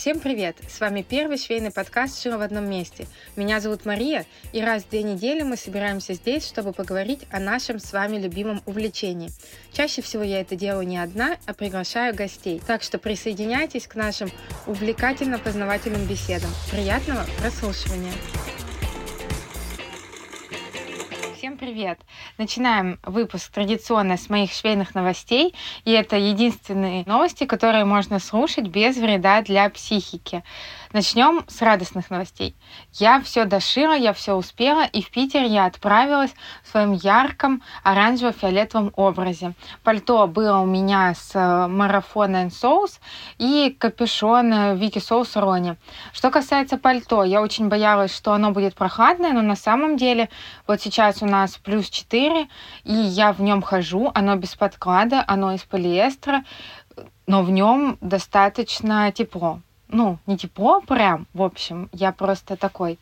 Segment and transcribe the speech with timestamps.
[0.00, 0.56] Всем привет!
[0.66, 3.06] С вами первый швейный подкаст «Шила в одном месте».
[3.36, 7.78] Меня зовут Мария, и раз в две недели мы собираемся здесь, чтобы поговорить о нашем
[7.78, 9.28] с вами любимом увлечении.
[9.74, 12.62] Чаще всего я это делаю не одна, а приглашаю гостей.
[12.66, 14.30] Так что присоединяйтесь к нашим
[14.66, 16.48] увлекательно-познавательным беседам.
[16.70, 18.14] Приятного прослушивания!
[21.70, 22.00] Привет!
[22.36, 25.54] Начинаем выпуск традиционно с моих швейных новостей.
[25.84, 30.42] И это единственные новости, которые можно слушать без вреда для психики.
[30.92, 32.56] Начнем с радостных новостей.
[32.94, 38.92] Я все дошила, я все успела, и в Питер я отправилась в своем ярком оранжево-фиолетовом
[38.96, 39.52] образе.
[39.84, 42.98] Пальто было у меня с э, марафона and Souls
[43.38, 45.76] и капюшон Вики Соус Рони.
[46.12, 50.28] Что касается пальто, я очень боялась, что оно будет прохладное, но на самом деле
[50.66, 52.48] вот сейчас у нас плюс 4,
[52.82, 56.42] и я в нем хожу, оно без подклада, оно из полиэстера,
[57.28, 59.60] но в нем достаточно тепло
[59.92, 62.98] ну, не тепло прям, в общем, я просто такой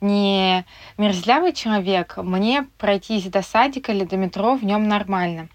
[0.00, 0.64] не
[0.98, 5.48] мерзлявый человек, мне пройтись до садика или до метро в нем нормально.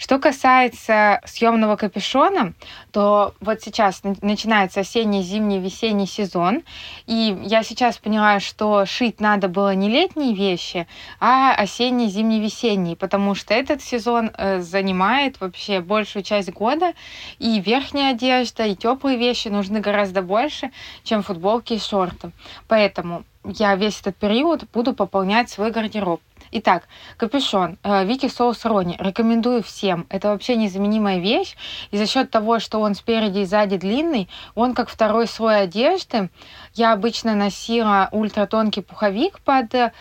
[0.00, 2.54] Что касается съемного капюшона,
[2.90, 6.62] то вот сейчас начинается осенний, зимний, весенний сезон,
[7.04, 10.86] и я сейчас поняла, что шить надо было не летние вещи,
[11.20, 16.94] а осенний, зимний, весенний, потому что этот сезон э, занимает вообще большую часть года,
[17.38, 20.70] и верхняя одежда, и теплые вещи нужны гораздо больше,
[21.04, 22.30] чем футболки и шорты.
[22.68, 26.22] Поэтому я весь этот период буду пополнять свой гардероб.
[26.52, 28.96] Итак, капюшон э, Вики Соус Рони.
[28.98, 30.06] Рекомендую всем.
[30.08, 31.54] Это вообще незаменимая вещь.
[31.92, 36.28] И за счет того, что он спереди и сзади длинный, он как второй слой одежды.
[36.74, 39.92] Я обычно носила ультратонкий пуховик под э,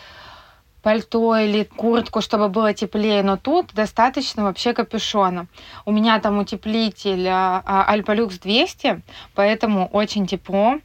[0.82, 5.46] пальто или куртку, чтобы было теплее, но тут достаточно вообще капюшона.
[5.86, 9.02] У меня там утеплитель Альпалюкс 200,
[9.36, 10.80] поэтому очень тепло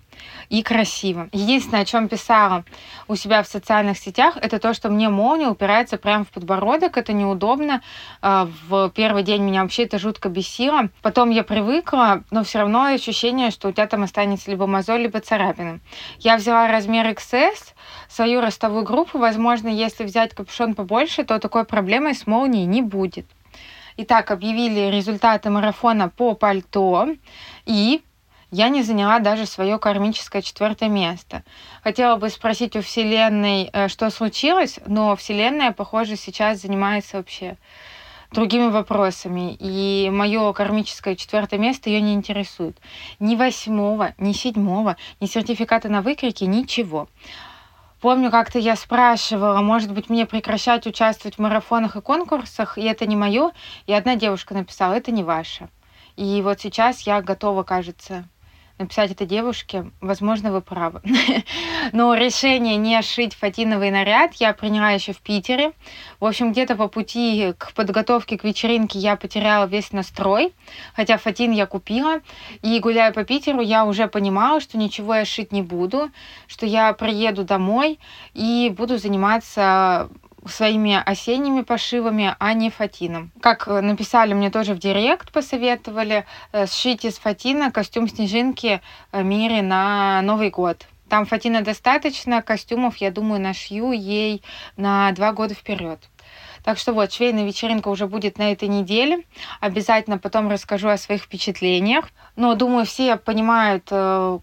[0.48, 1.28] и красиво.
[1.32, 2.64] Единственное, о чем писала
[3.08, 6.96] у себя в социальных сетях, это то, что мне молния упирается прямо в подбородок.
[6.96, 7.82] Это неудобно.
[8.20, 10.88] А, в первый день меня вообще это жутко бесило.
[11.02, 15.20] Потом я привыкла, но все равно ощущение, что у тебя там останется либо мозоль, либо
[15.20, 15.80] царапины.
[16.18, 17.74] Я взяла размер XS,
[18.08, 19.18] свою ростовую группу.
[19.18, 23.26] Возможно, если взять капюшон побольше, то такой проблемы с молнией не будет.
[23.96, 27.08] Итак, объявили результаты марафона по пальто.
[27.64, 28.02] И
[28.54, 31.42] я не заняла даже свое кармическое четвертое место.
[31.82, 37.56] Хотела бы спросить у Вселенной, э, что случилось, но Вселенная, похоже, сейчас занимается вообще
[38.30, 39.56] другими вопросами.
[39.58, 42.78] И мое кармическое четвертое место ее не интересует.
[43.18, 47.08] Ни восьмого, ни седьмого, ни сертификата на выкрики, ничего.
[48.00, 53.04] Помню, как-то я спрашивала, может быть, мне прекращать участвовать в марафонах и конкурсах, и это
[53.06, 53.50] не мое.
[53.86, 55.68] И одна девушка написала, это не ваше.
[56.14, 58.28] И вот сейчас я готова, кажется,
[58.78, 61.00] написать этой девушке, возможно, вы правы.
[61.92, 65.72] Но решение не шить фатиновый наряд я приняла еще в Питере.
[66.18, 70.52] В общем, где-то по пути к подготовке к вечеринке я потеряла весь настрой,
[70.94, 72.20] хотя фатин я купила.
[72.62, 76.10] И гуляя по Питеру, я уже понимала, что ничего я шить не буду,
[76.48, 78.00] что я приеду домой
[78.32, 80.08] и буду заниматься
[80.50, 83.32] своими осенними пошивами, а не фатином.
[83.40, 88.80] Как э, написали мне тоже в директ, посоветовали, э, сшить из фатина костюм снежинки
[89.12, 90.86] э, Мире на Новый год.
[91.08, 94.42] Там фатина достаточно, костюмов, я думаю, нашью ей
[94.76, 96.00] на два года вперед.
[96.62, 99.24] Так что вот, швейная вечеринка уже будет на этой неделе.
[99.60, 102.08] Обязательно потом расскажу о своих впечатлениях.
[102.36, 104.40] Но думаю, все понимают, в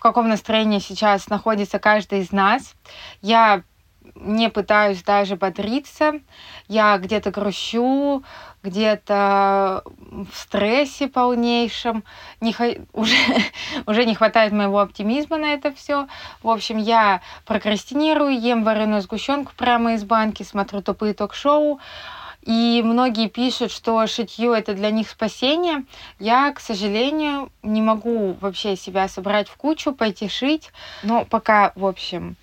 [0.00, 2.74] каком настроении сейчас находится каждый из нас.
[3.20, 3.62] Я
[4.14, 6.20] не пытаюсь даже бодриться,
[6.68, 8.22] я где-то грущу,
[8.62, 12.04] где-то в стрессе полнейшем,
[12.40, 12.54] не,
[12.92, 13.16] уже,
[13.86, 16.06] уже не хватает моего оптимизма на это все.
[16.42, 21.80] В общем, я прокрастинирую, ем вареную сгущенку прямо из банки, смотрю тупые ток-шоу,
[22.42, 25.84] и многие пишут, что шитье это для них спасение.
[26.18, 30.70] Я, к сожалению, не могу вообще себя собрать в кучу, пойти шить.
[31.02, 32.36] Но пока, в общем,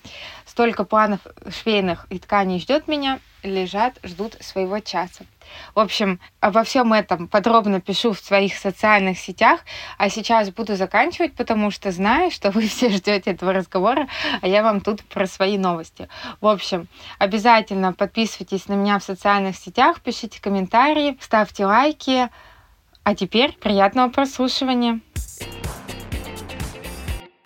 [0.45, 5.25] столько планов швейных и тканей ждет меня, лежат, ждут своего часа.
[5.75, 9.61] В общем, обо всем этом подробно пишу в своих социальных сетях,
[9.97, 14.07] а сейчас буду заканчивать, потому что знаю, что вы все ждете этого разговора,
[14.41, 16.09] а я вам тут про свои новости.
[16.41, 16.87] В общем,
[17.19, 22.29] обязательно подписывайтесь на меня в социальных сетях, пишите комментарии, ставьте лайки.
[23.03, 24.99] А теперь приятного прослушивания.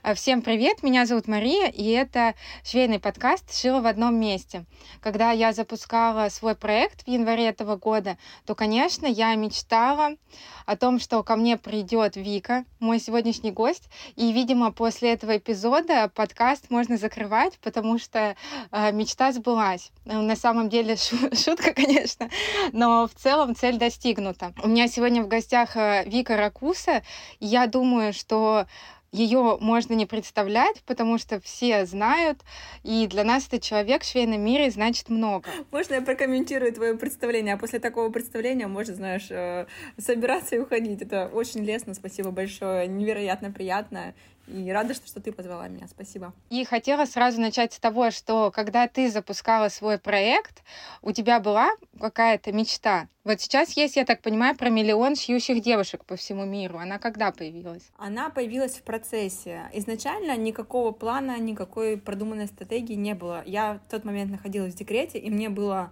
[0.03, 2.33] Э, всем привет, меня зовут Мария, и это
[2.63, 4.65] швейный подкаст «Шила в одном месте».
[4.99, 8.17] Когда я запускала свой проект в январе этого года,
[8.47, 10.15] то, конечно, я мечтала
[10.65, 16.09] о том, что ко мне придет Вика, мой сегодняшний гость, и, видимо, после этого эпизода
[16.09, 18.35] подкаст можно закрывать, потому что
[18.71, 19.91] э, мечта сбылась.
[20.05, 20.95] На самом деле
[21.33, 22.27] шутка, конечно,
[22.71, 24.53] но в целом цель достигнута.
[24.63, 27.03] У меня сегодня в гостях э, Вика Ракуса,
[27.39, 28.65] и я думаю, что
[29.11, 32.39] ее можно не представлять, потому что все знают,
[32.83, 35.49] и для нас этот человек в швейном мире значит много.
[35.71, 39.65] Можно я прокомментирую твое представление, а после такого представления можно, знаешь, э,
[39.97, 41.01] собираться и уходить.
[41.01, 44.13] Это очень лестно, спасибо большое, невероятно приятно.
[44.47, 45.87] И рада, что, что ты позвала меня.
[45.87, 46.33] Спасибо.
[46.49, 50.63] И хотела сразу начать с того, что когда ты запускала свой проект,
[51.01, 53.07] у тебя была какая-то мечта?
[53.23, 56.79] Вот сейчас есть, я так понимаю, про миллион шьющих девушек по всему миру.
[56.79, 57.83] Она когда появилась?
[57.97, 59.69] Она появилась в процессе.
[59.73, 63.43] Изначально никакого плана, никакой продуманной стратегии не было.
[63.45, 65.91] Я в тот момент находилась в декрете, и мне было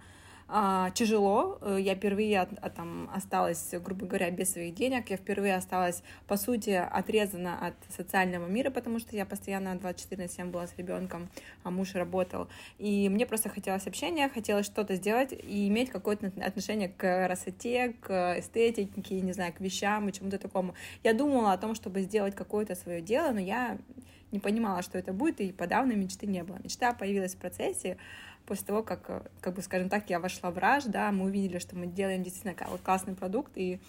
[0.51, 1.59] а, тяжело.
[1.61, 5.11] Э, я впервые от, от, там, осталась, грубо говоря, без своих денег.
[5.11, 10.27] Я впервые осталась, по сути, отрезана от социального мира, потому что я постоянно 24 на
[10.27, 11.29] 7 была с ребенком,
[11.63, 12.47] а муж работал.
[12.79, 18.39] И мне просто хотелось общения, хотелось что-то сделать и иметь какое-то отношение к красоте, к
[18.39, 20.73] эстетике, не знаю, к вещам и чему-то такому.
[21.03, 23.77] Я думала о том, чтобы сделать какое-то свое дело, но я
[24.31, 26.59] не понимала, что это будет, и подавно мечты не было.
[26.63, 27.97] Мечта появилась в процессе,
[28.49, 31.59] после того, как, э, как бы, скажем так, я вошла в раж, да, мы увидели,
[31.59, 33.79] что мы делаем действительно классный продукт, и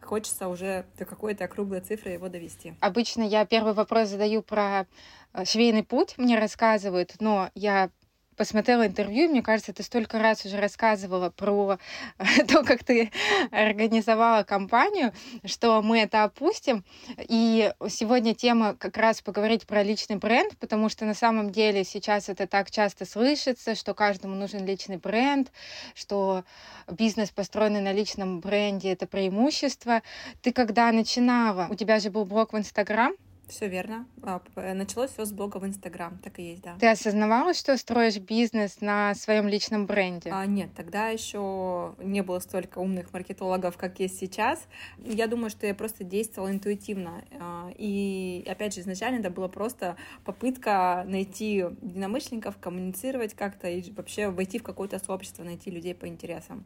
[0.00, 2.74] хочется уже до какой-то круглой цифры его довести.
[2.80, 4.86] Обычно я первый вопрос задаю про
[5.32, 7.90] э, швейный путь, мне рассказывают, но я
[8.36, 11.78] посмотрела интервью, мне кажется, ты столько раз уже рассказывала про
[12.48, 13.10] то, как ты
[13.50, 15.12] организовала компанию,
[15.44, 16.84] что мы это опустим.
[17.18, 22.28] И сегодня тема как раз поговорить про личный бренд, потому что на самом деле сейчас
[22.28, 25.50] это так часто слышится, что каждому нужен личный бренд,
[25.94, 26.44] что
[26.90, 30.02] бизнес, построенный на личном бренде, это преимущество.
[30.42, 33.12] Ты когда начинала, у тебя же был блог в Инстаграм,
[33.48, 34.06] все верно.
[34.22, 34.40] А,
[34.74, 36.76] началось все с блога в Инстаграм, так и есть, да.
[36.78, 40.30] Ты осознавала, что строишь бизнес на своем личном бренде?
[40.32, 44.66] А, нет, тогда еще не было столько умных маркетологов, как есть сейчас.
[44.98, 47.24] Я думаю, что я просто действовала интуитивно.
[47.40, 54.28] А, и опять же, изначально это была просто попытка найти единомышленников, коммуницировать как-то и вообще
[54.28, 56.64] войти в какое-то сообщество, найти людей по интересам.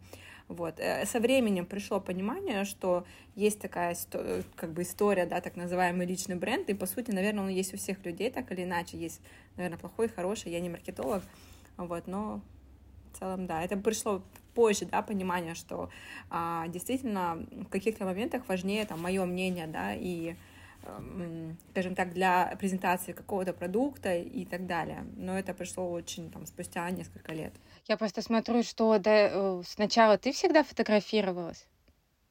[0.49, 0.81] Вот.
[0.81, 3.05] Э, со временем пришло понимание, что
[3.35, 3.97] есть такая
[4.57, 7.77] как бы история, да, так называемый личный бренд, и, по сути, наверное, он есть у
[7.77, 8.97] всех людей, так или иначе.
[8.97, 9.21] Есть,
[9.57, 11.23] наверное, плохой, хороший, я не маркетолог,
[11.77, 12.41] вот, но
[13.13, 14.23] в целом, да, это пришло
[14.55, 15.91] позже, да, понимание, что
[16.31, 20.35] а, действительно в каких-то моментах важнее там мое мнение, да, и
[21.71, 25.07] скажем так, для презентации какого-то продукта и так далее.
[25.17, 27.53] Но это пришло очень там спустя несколько лет.
[27.87, 31.67] Я просто смотрю, что до, э, сначала ты всегда фотографировалась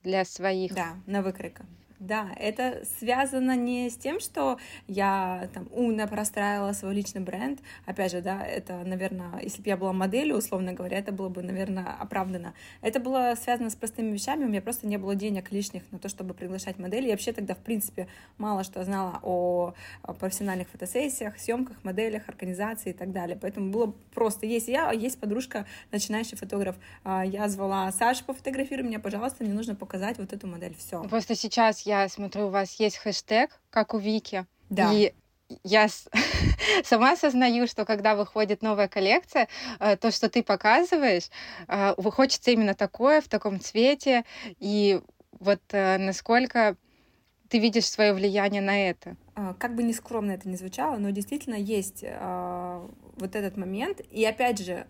[0.04, 0.74] для своих.
[0.74, 1.65] Да, на выкройка.
[2.00, 7.60] Да, это связано не с тем, что я там умно простраивала свой личный бренд.
[7.88, 11.42] Опять же, да, это, наверное, если бы я была моделью, условно говоря, это было бы,
[11.42, 12.54] наверное, оправдано.
[12.82, 14.46] Это было связано с простыми вещами.
[14.46, 17.08] У меня просто не было денег лишних на то, чтобы приглашать модели.
[17.08, 18.08] Я вообще тогда, в принципе,
[18.38, 19.74] мало что знала о
[20.20, 23.38] профессиональных фотосессиях, съемках, моделях, организации и так далее.
[23.42, 26.76] Поэтому было просто есть я, есть подружка, начинающий фотограф.
[27.04, 30.76] А, я звала Сашу пофотографируй меня, пожалуйста, мне нужно показать вот эту модель.
[30.78, 31.02] Все.
[31.04, 34.45] Просто сейчас я смотрю, у вас есть хэштег, как у Вики.
[34.69, 34.92] Да.
[34.94, 35.13] И
[35.63, 35.88] я
[36.84, 39.48] сама осознаю, что когда выходит новая коллекция,
[39.79, 41.29] э, то, что ты показываешь,
[41.67, 44.25] э, хочется именно такое, в таком цвете.
[44.60, 45.01] И
[45.39, 46.75] вот э, насколько
[47.48, 49.15] ты видишь свое влияние на это?
[49.36, 54.01] А, как бы нескромно это ни звучало, но действительно есть а, вот этот момент.
[54.12, 54.86] И опять же,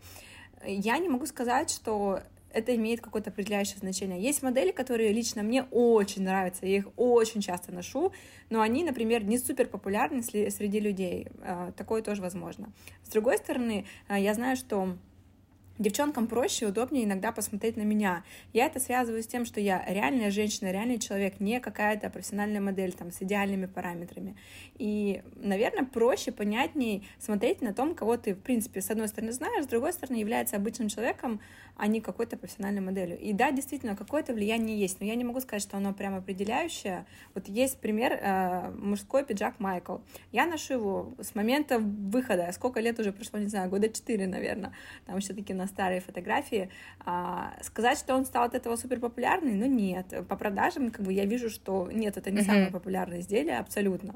[0.66, 4.22] я не могу сказать, что это имеет какое-то определяющее значение.
[4.22, 8.12] Есть модели, которые лично мне очень нравятся, я их очень часто ношу,
[8.50, 11.28] но они, например, не супер популярны среди людей.
[11.42, 12.72] А, такое тоже возможно.
[13.04, 14.98] С другой стороны, а, я знаю, что
[15.80, 18.24] Девчонкам проще и удобнее иногда посмотреть на меня.
[18.52, 22.94] Я это связываю с тем, что я реальная женщина, реальный человек, не какая-то профессиональная модель
[22.94, 24.36] там с идеальными параметрами.
[24.80, 29.66] И, наверное, проще, понятнее смотреть на том, кого ты, в принципе, с одной стороны знаешь,
[29.66, 31.42] с другой стороны является обычным человеком,
[31.78, 33.20] а не какой-то профессиональной моделью.
[33.20, 37.06] И да, действительно, какое-то влияние есть, но я не могу сказать, что оно прямо определяющее.
[37.36, 39.98] Вот есть пример э, мужской пиджак Майкл.
[40.32, 42.50] Я ношу его с момента выхода.
[42.52, 44.74] Сколько лет уже прошло, не знаю, года четыре, наверное.
[45.06, 46.70] Там все-таки на старые фотографии.
[47.06, 50.14] А, сказать, что он стал от этого супер популярный, ну нет.
[50.28, 52.46] По продажам, как бы я вижу, что нет, это не mm-hmm.
[52.46, 54.16] самое популярное изделие, абсолютно.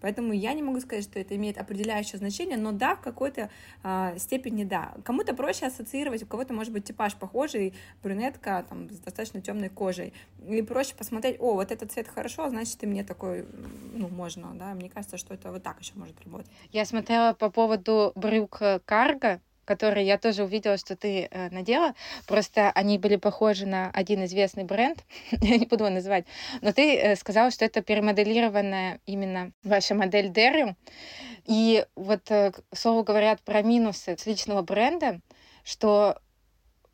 [0.00, 3.50] Поэтому я не могу сказать, что это имеет определяющее значение, но да, в какой-то
[3.82, 4.94] а, степени да.
[5.04, 10.12] Кому-то проще ассоциировать, у кого-то может быть типаж похожий, брюнетка там, с достаточно темной кожей.
[10.46, 13.46] И проще посмотреть, о, вот этот цвет хорошо, значит, и мне такой,
[13.94, 14.74] ну, можно, да.
[14.74, 16.50] Мне кажется, что это вот так еще может работать.
[16.72, 21.94] Я смотрела по поводу брюк карго, которые я тоже увидела, что ты э, надела.
[22.26, 25.04] Просто они были похожи на один известный бренд,
[25.42, 26.24] я не буду его называть,
[26.62, 30.74] но ты э, сказала, что это перемоделированная именно ваша модель Дерри.
[31.44, 35.20] И вот, э, к слову, говорят про минусы личного бренда,
[35.64, 36.18] что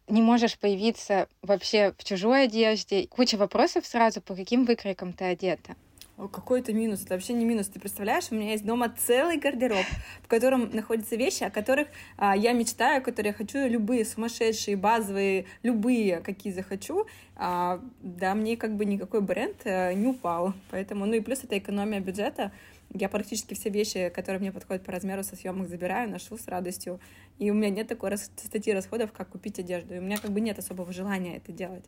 [0.08, 3.06] не можешь появиться вообще в чужой одежде.
[3.06, 5.76] Куча вопросов сразу, по каким выкройкам ты одета
[6.16, 7.02] какой это минус?
[7.04, 7.68] Это вообще не минус.
[7.68, 9.84] Ты представляешь, у меня есть дома целый гардероб,
[10.22, 15.46] в котором находятся вещи, о которых а, я мечтаю, которые я хочу, любые сумасшедшие, базовые,
[15.62, 17.06] любые, какие захочу.
[17.36, 20.54] А, да, мне как бы никакой бренд а, не упал.
[20.70, 22.52] Поэтому, ну и плюс это экономия бюджета.
[22.94, 27.00] Я практически все вещи, которые мне подходят по размеру со съемок, забираю, ношу с радостью.
[27.38, 29.94] И у меня нет такой статьи расходов, как купить одежду.
[29.94, 31.86] И у меня как бы нет особого желания это делать.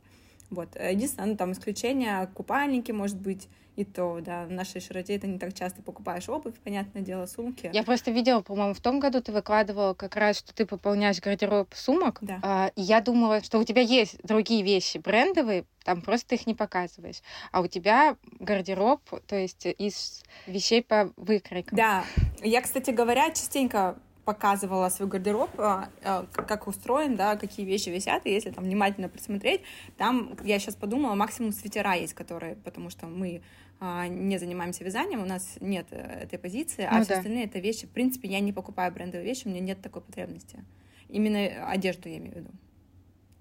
[0.50, 0.76] Вот.
[0.76, 5.38] Единственное, ну, там исключение, купальники, может быть, и то, да, в нашей широте это не
[5.38, 7.70] так часто покупаешь обувь, понятное дело, сумки.
[7.72, 11.74] Я просто видела, по-моему, в том году ты выкладывала как раз, что ты пополняешь гардероб
[11.74, 12.18] сумок.
[12.20, 12.38] Да.
[12.42, 16.46] А, и я думала, что у тебя есть другие вещи брендовые, там просто ты их
[16.46, 17.20] не показываешь.
[17.50, 21.76] А у тебя гардероб, то есть из вещей по выкройкам.
[21.76, 22.04] Да.
[22.42, 28.26] Я, кстати говоря, частенько показывала свой гардероб, а, а, как устроен, да, какие вещи висят,
[28.26, 29.62] и если там внимательно присмотреть,
[29.96, 33.42] там, я сейчас подумала, максимум свитера есть, которые, потому что мы
[33.80, 37.16] а, не занимаемся вязанием, у нас нет э, этой позиции, а ну, все да.
[37.18, 40.64] остальные это вещи, в принципе, я не покупаю брендовые вещи, у меня нет такой потребности.
[41.08, 42.50] Именно одежду я имею в виду.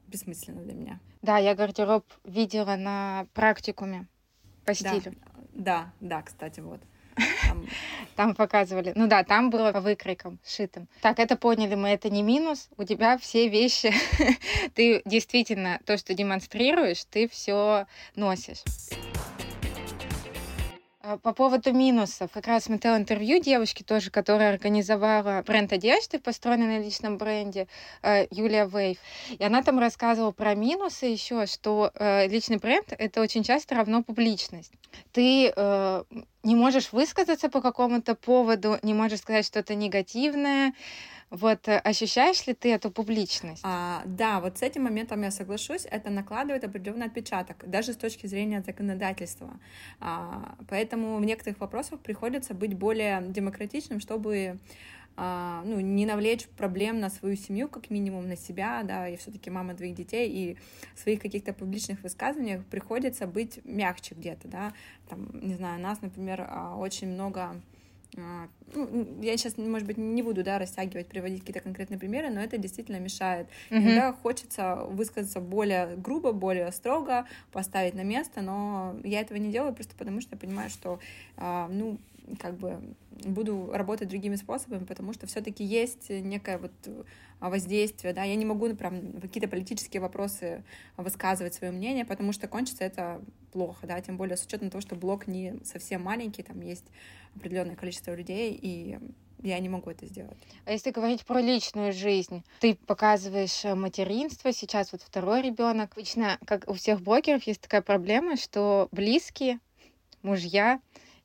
[0.07, 0.99] Бессмысленно для меня.
[1.21, 4.07] Да, я гардероб видела на практикуме
[4.65, 5.15] по стилю.
[5.53, 6.81] Да, да, да кстати, вот.
[7.47, 7.67] Там...
[8.15, 8.93] там показывали.
[8.95, 10.87] Ну да, там было по выкройкам шитым.
[11.01, 12.69] Так, это поняли мы, это не минус.
[12.77, 13.93] У тебя все вещи,
[14.75, 18.63] ты действительно то, что демонстрируешь, ты все носишь.
[21.05, 22.31] А, по поводу минусов.
[22.31, 27.67] Как раз смотрела интервью девушки тоже, которая организовала бренд одежды, построенный на личном бренде,
[28.01, 28.97] э, Юлия Вейв.
[29.37, 34.01] И она там рассказывала про минусы еще, что э, личный бренд— это очень часто равно
[34.01, 34.71] публичность.
[35.11, 36.03] Ты э,
[36.43, 40.73] не можешь высказаться по какому-то поводу, не можешь сказать что-то негативное,
[41.33, 43.61] вот э, ощущаешь ли ты эту публичность?
[43.65, 45.87] А, да, вот с этим моментом я соглашусь.
[45.89, 49.49] Это накладывает определенный отпечаток, даже с точки зрения законодательства.
[49.99, 54.59] А, поэтому в некоторых вопросах приходится быть более демократичным, чтобы
[55.17, 59.49] а, ну, не навлечь проблем на свою семью, как минимум на себя, да, я все-таки
[59.49, 60.57] мама двоих детей, и
[60.93, 64.73] в своих каких-то публичных высказываниях приходится быть мягче где-то, да,
[65.09, 67.59] там, не знаю, нас, например, а, очень много
[68.15, 72.57] ну, я сейчас, может быть, не буду, да, растягивать, приводить какие-то конкретные примеры, но это
[72.57, 73.47] действительно мешает.
[73.69, 73.77] Mm-hmm.
[73.77, 79.73] Иногда хочется высказаться более грубо, более строго, поставить на место, но я этого не делаю
[79.73, 80.99] просто потому, что я понимаю, что,
[81.37, 81.97] а, ну,
[82.39, 82.79] как бы
[83.25, 86.71] буду работать другими способами, потому что все-таки есть некое вот
[87.39, 90.63] а, воздействие, да, я не могу, прям какие-то политические вопросы
[90.97, 93.21] высказывать свое мнение, потому что кончится это
[93.53, 96.85] плохо, да, тем более с учетом того, что блог не совсем маленький, там есть
[97.35, 98.97] определенное количество людей, и
[99.43, 100.37] я не могу это сделать.
[100.65, 105.91] А если говорить про личную жизнь, ты показываешь э, материнство, сейчас вот второй ребенок.
[105.93, 109.59] Обычно, как у всех блогеров, есть такая проблема, что близкие,
[110.21, 110.79] мужья,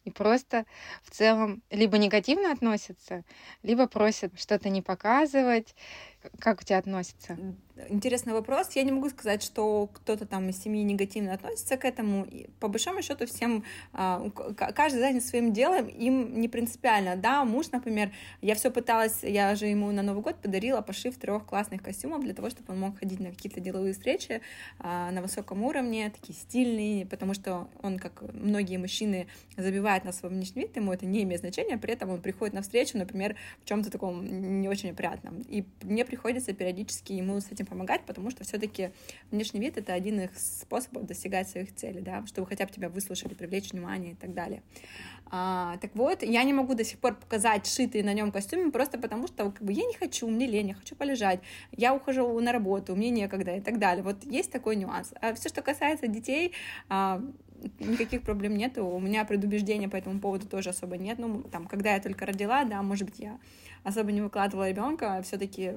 [0.04, 0.64] и просто
[1.02, 3.24] в целом либо негативно относятся,
[3.62, 5.74] либо просят что-то не показывать.
[6.40, 7.38] Как у тебя относятся?
[7.88, 8.70] Интересный вопрос.
[8.74, 12.26] Я не могу сказать, что кто-то там из семьи негативно относится к этому.
[12.58, 14.28] По большому счету всем, а,
[14.74, 17.16] каждый занят своим делом, им не принципиально.
[17.16, 18.10] Да, муж, например,
[18.40, 22.34] я все пыталась, я же ему на Новый год подарила пошив трех классных костюмов для
[22.34, 24.40] того, чтобы он мог ходить на какие-то деловые встречи
[24.80, 30.32] а, на высоком уровне, такие стильные, потому что он, как многие мужчины, забивает на свой
[30.32, 33.68] внешний вид, ему это не имеет значения, при этом он приходит на встречу, например, в
[33.68, 35.42] чем-то таком не очень опрятном.
[35.42, 38.90] И мне приходится периодически ему с этим помогать, потому что все-таки
[39.30, 43.34] внешний вид— это один из способов достигать своих целей, да, чтобы хотя бы тебя выслушали,
[43.34, 44.62] привлечь внимание и так далее.
[45.30, 48.98] А, так вот, я не могу до сих пор показать шитые на нем костюмы просто
[48.98, 51.40] потому, что как бы я не хочу, мне лень, я хочу полежать,
[51.72, 54.02] я ухожу на работу, мне некогда и так далее.
[54.02, 55.12] Вот есть такой нюанс.
[55.20, 56.52] А все, что касается детей,
[56.88, 57.22] а,
[57.78, 58.78] никаких проблем нет.
[58.78, 61.18] У меня предубеждения по этому поводу тоже особо нет.
[61.18, 63.38] Ну, там, когда я только родила, да, может быть, я
[63.84, 65.74] особо не выкладывала ребенка, все-таки,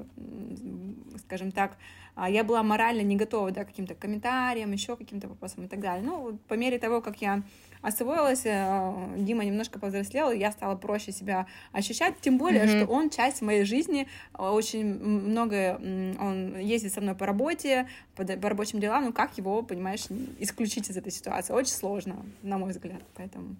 [1.25, 1.77] скажем так,
[2.15, 5.79] а, я была морально не готова да, к каким-то комментариям, еще каким-то вопросам и так
[5.79, 6.05] далее.
[6.05, 7.43] Ну, по мере того, как я
[7.81, 12.83] освоилась, э, Дима немножко повзрослел, я стала проще себя ощущать, тем более, mm-hmm.
[12.83, 14.07] что он часть моей жизни,
[14.37, 15.77] очень много,
[16.19, 20.05] он ездит со мной по работе, по, по рабочим делам, ну как его, понимаешь,
[20.39, 21.53] исключить из этой ситуации?
[21.53, 23.55] Очень сложно, на мой взгляд, поэтому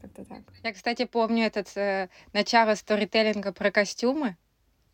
[0.00, 0.42] как-то так.
[0.62, 4.36] Я, кстати, помню этот э, начало сторителлинга про костюмы,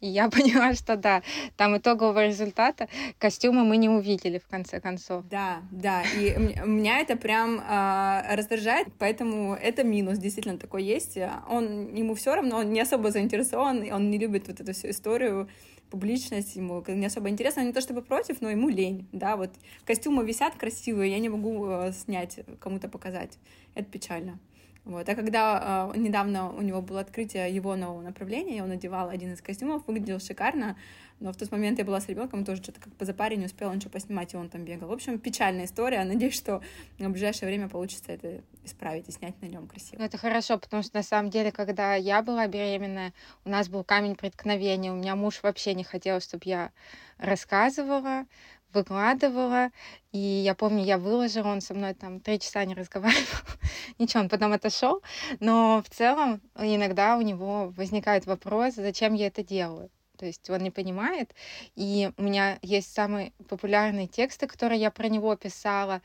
[0.01, 1.23] и я поняла, что да,
[1.57, 2.89] там итогового результата
[3.19, 5.25] костюмы мы не увидели в конце концов.
[5.29, 11.19] Да, да, и меня это прям э, раздражает, поэтому это минус действительно такой есть.
[11.49, 15.49] Он ему все равно, он не особо заинтересован, он не любит вот эту всю историю
[15.91, 19.51] публичность, ему не особо интересно, не то чтобы против, но ему лень, да, вот
[19.85, 23.39] костюмы висят красивые, я не могу э, снять, кому-то показать,
[23.75, 24.39] это печально.
[24.85, 25.09] Вот.
[25.09, 29.43] А когда э, недавно у него было открытие его нового направления, он надевал один из
[29.43, 30.77] костюмов, выглядел шикарно,
[31.21, 33.73] но в тот момент я была с ребенком, тоже что-то как по запаре не успела
[33.75, 34.89] ничего поснимать, и он там бегал.
[34.89, 36.03] В общем, печальная история.
[36.05, 36.63] Надеюсь, что
[36.99, 39.99] в ближайшее время получится это исправить и снять на нем красиво.
[39.99, 43.13] Ну, это хорошо, потому что на самом деле, когда я была беременная,
[43.45, 44.93] у нас был камень преткновения.
[44.93, 46.73] У меня муж вообще не хотел, чтобы я
[47.19, 48.25] рассказывала,
[48.73, 49.71] выкладывала,
[50.13, 53.25] и я помню, я выложила, он со мной там три часа не разговаривал,
[53.99, 55.03] ничего, он потом отошел,
[55.41, 59.91] но в целом иногда у него возникает вопрос, зачем я это делаю.
[60.21, 61.35] То есть он не понимает.
[61.77, 66.03] И у меня есть самые популярные тексты, которые я про него писала,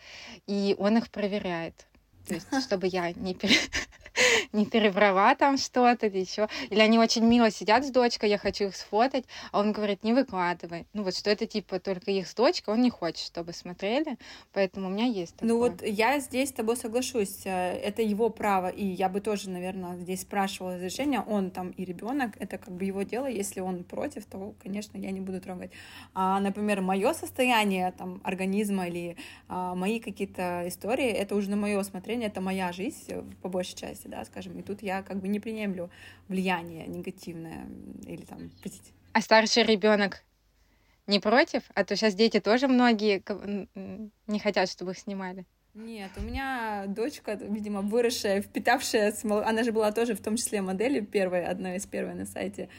[0.48, 1.86] и он их проверяет.
[2.26, 3.56] То есть, чтобы я не, пере...
[4.56, 6.48] не перебрала там что-то или еще.
[6.70, 10.14] Или они очень мило сидят с дочкой, я хочу их сфотать, а он говорит, не
[10.14, 10.88] выкладывай.
[10.94, 14.18] Ну вот что это типа только их с дочкой, он не хочет, чтобы смотрели,
[14.54, 15.70] поэтому у меня есть ну такое.
[15.70, 19.50] Ну вот я здесь с тобой соглашусь, э, это его право, и я бы тоже,
[19.50, 23.84] наверное, здесь спрашивала разрешения, он там и ребенок, это как бы его дело, если он
[23.84, 25.72] против, то, конечно, я не буду трогать.
[26.14, 31.80] А, например, мое состояние там организма или а, мои какие-то истории, это уже на мое
[31.80, 35.20] усмотрение, это моя жизнь э, по большей части части, да, скажем, и тут я как
[35.20, 35.90] бы не приемлю
[36.28, 37.68] влияние негативное
[38.06, 38.52] или там
[39.14, 40.24] А старший ребенок
[41.08, 41.64] не против?
[41.74, 43.24] А то сейчас дети тоже многие
[44.28, 45.46] не хотят, чтобы их снимали.
[45.76, 51.06] Нет, у меня дочка, видимо, выросшая, впитавшая, она же была тоже в том числе моделью
[51.06, 52.70] первой, одной из первой на сайте.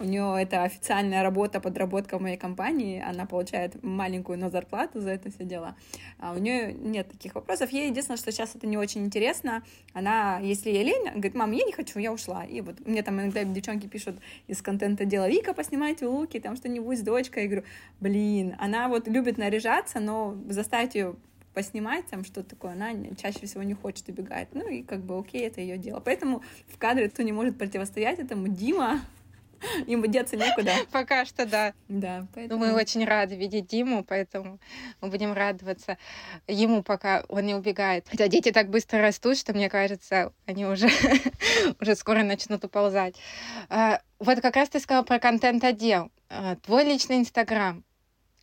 [0.00, 5.10] У нее это официальная работа, подработка в моей компании, она получает маленькую, но зарплату за
[5.10, 5.76] это все дело.
[6.18, 7.68] А у нее нет таких вопросов.
[7.72, 9.62] Ей единственное, что сейчас это не очень интересно.
[9.92, 12.44] Она, если ей лень, говорит, мам, я не хочу, я ушла.
[12.44, 14.16] И вот мне там иногда девчонки пишут
[14.46, 17.42] из контента дела, Вика, поснимайте луки, там что-нибудь с дочкой.
[17.42, 17.66] Я говорю,
[18.00, 21.16] блин, она вот любит наряжаться, но заставить ее
[21.56, 24.48] поснимать там что-то такое, она чаще всего не хочет убегать.
[24.52, 26.00] Ну и как бы окей, это ее дело.
[26.00, 29.00] Поэтому в кадре кто не может противостоять этому, Дима,
[29.86, 30.72] ему деться некуда.
[30.92, 31.72] Пока что да.
[31.88, 32.60] Да, поэтому...
[32.60, 34.58] Мы очень рады видеть Диму, поэтому
[35.00, 35.96] мы будем радоваться
[36.46, 38.06] ему, пока он не убегает.
[38.06, 40.90] Хотя дети так быстро растут, что, мне кажется, они уже,
[41.80, 43.16] уже скоро начнут уползать.
[43.70, 46.10] А, вот как раз ты сказал про контент-отдел.
[46.28, 47.82] А, твой личный Инстаграм.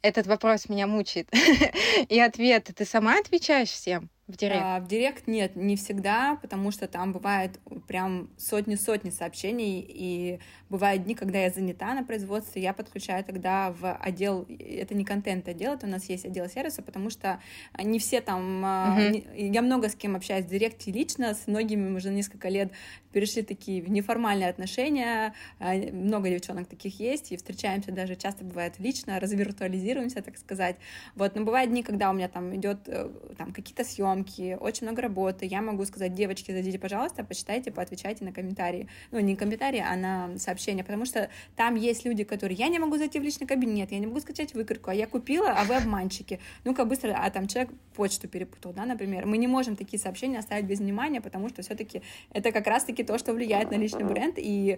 [0.04, 1.30] Этот вопрос меня мучает.
[2.10, 4.12] И ответ, ты сама отвечаешь всем?
[4.28, 4.62] В директ?
[4.64, 11.04] А, в директ нет, не всегда, потому что там бывает прям сотни-сотни сообщений, и бывают
[11.04, 15.88] дни, когда я занята на производстве, я подключаю тогда в отдел, это не контент-отдел, это
[15.88, 17.42] у нас есть отдел сервиса, потому что
[17.78, 19.26] не все там, uh-huh.
[19.36, 22.72] не, я много с кем общаюсь в директе лично, с многими мы уже несколько лет
[23.12, 28.80] перешли такие в неформальные отношения, а, много девчонок таких есть, и встречаемся даже часто бывает
[28.80, 30.78] лично, развиртуализируемся, так сказать,
[31.16, 35.02] вот, но бывают дни, когда у меня там идет э, там какие-то съемки, очень много
[35.02, 39.96] работы, я могу сказать, девочки, зайдите, пожалуйста, почитайте, поотвечайте на комментарии, ну, не комментарии, а
[39.96, 43.92] на сообщения, потому что там есть люди, которые, я не могу зайти в личный кабинет,
[43.92, 47.48] я не могу скачать выкройку, а я купила, а вы обманщики, ну-ка быстро, а там
[47.48, 51.62] человек почту перепутал, да, например, мы не можем такие сообщения оставить без внимания, потому что
[51.62, 54.78] все-таки это как раз-таки то, что влияет на личный бренд, и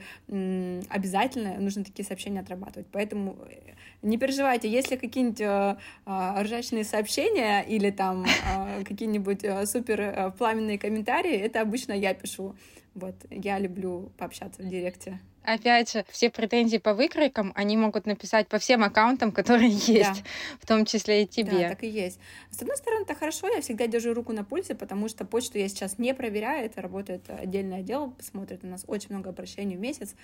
[0.90, 2.88] обязательно нужно такие сообщения отрабатывать.
[2.92, 9.66] Поэтому э, не переживайте, если какие-нибудь э, э, ржачные сообщения или там э, какие-нибудь э,
[9.66, 12.56] супер э, пламенные комментарии, это обычно я пишу.
[12.94, 15.20] Вот, я люблю пообщаться в директе.
[15.44, 20.30] Опять же, все претензии по выкройкам они могут написать по всем аккаунтам, которые есть, да.
[20.60, 21.52] в том числе и тебе.
[21.52, 22.20] Да, так и есть.
[22.50, 25.68] С одной стороны, это хорошо, я всегда держу руку на пульсе, потому что почту я
[25.68, 30.16] сейчас не проверяю, это работает отдельный отдел, смотрит у нас очень много обращений в месяц,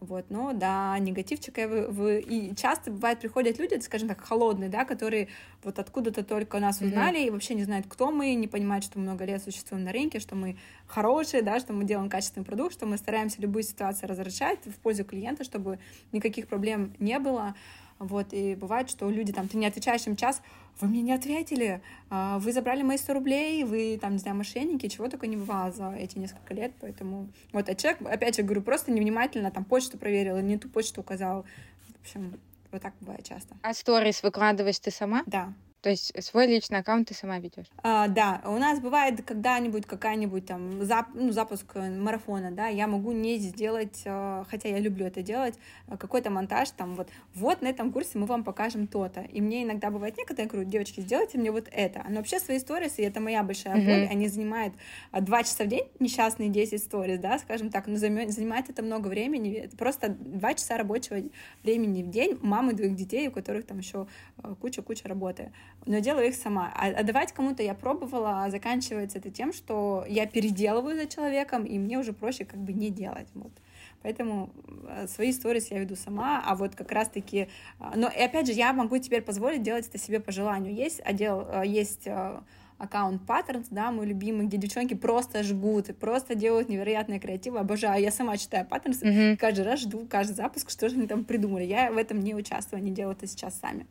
[0.00, 2.20] вот, но да, негативчика вы, вы...
[2.20, 5.28] и часто бывает приходят люди, скажем так, холодные, да, которые
[5.62, 7.26] вот откуда-то только нас узнали mm-hmm.
[7.26, 10.18] и вообще не знают, кто мы, не понимают, что мы много лет существуем на рынке,
[10.18, 14.58] что мы хорошие, да, что мы делаем качественный продукт, что мы стараемся любую ситуацию разрешать
[14.64, 15.78] в пользу клиента, чтобы
[16.12, 17.54] никаких проблем не было.
[18.00, 20.40] Вот, и бывает, что люди там, ты не отвечаешь им час,
[20.80, 24.88] вы мне не ответили, а, вы забрали мои 100 рублей, вы там, не знаю, мошенники,
[24.88, 28.62] чего только не бывало за эти несколько лет, поэтому вот, а человек, опять же, говорю,
[28.62, 31.44] просто невнимательно там почту проверил, не ту почту указал,
[31.98, 32.40] в общем,
[32.72, 33.54] вот так бывает часто.
[33.60, 35.22] А сторис выкладываешь ты сама?
[35.26, 35.52] Да.
[35.82, 37.66] То есть свой личный аккаунт ты сама ведешь?
[37.82, 43.12] А, да, у нас бывает когда-нибудь какая-нибудь там зап, ну, запуск марафона, да, я могу
[43.12, 45.54] не сделать, а, хотя я люблю это делать,
[45.88, 49.22] а, какой-то монтаж там вот, вот на этом курсе мы вам покажем то-то.
[49.22, 52.04] И мне иногда бывает некоторые, я говорю, девочки, сделайте мне вот это.
[52.10, 54.10] Но вообще свои сторис, и это моя большая боль, mm-hmm.
[54.10, 54.74] они занимают
[55.12, 59.54] два часа в день, несчастные 10 сторис, да, скажем так, но занимает это много времени,
[59.54, 61.22] это просто два часа рабочего
[61.62, 64.06] времени в день мамы двоих детей, у которых там еще
[64.60, 65.52] куча-куча работы
[65.86, 66.72] но делаю их сама.
[66.74, 71.78] А отдавать кому-то я пробовала, а заканчивается это тем, что я переделываю за человеком, и
[71.78, 73.28] мне уже проще как бы не делать.
[73.34, 73.52] Вот.
[74.02, 74.50] Поэтому
[74.88, 77.48] э, свои сторис я веду сама, а вот как раз-таки...
[77.78, 80.74] Э, но и опять же, я могу теперь позволить делать это себе по желанию.
[80.74, 82.08] Есть отдел, э, есть
[82.80, 87.58] аккаунт Patterns, да, мой любимый, где девчонки просто жгут и просто делают невероятные креативы.
[87.58, 88.02] Обожаю.
[88.02, 89.36] Я сама читаю Patterns, mm-hmm.
[89.36, 91.64] каждый раз жду каждый запуск, что же они там придумали.
[91.64, 93.86] Я в этом не участвую, они делают это сейчас сами.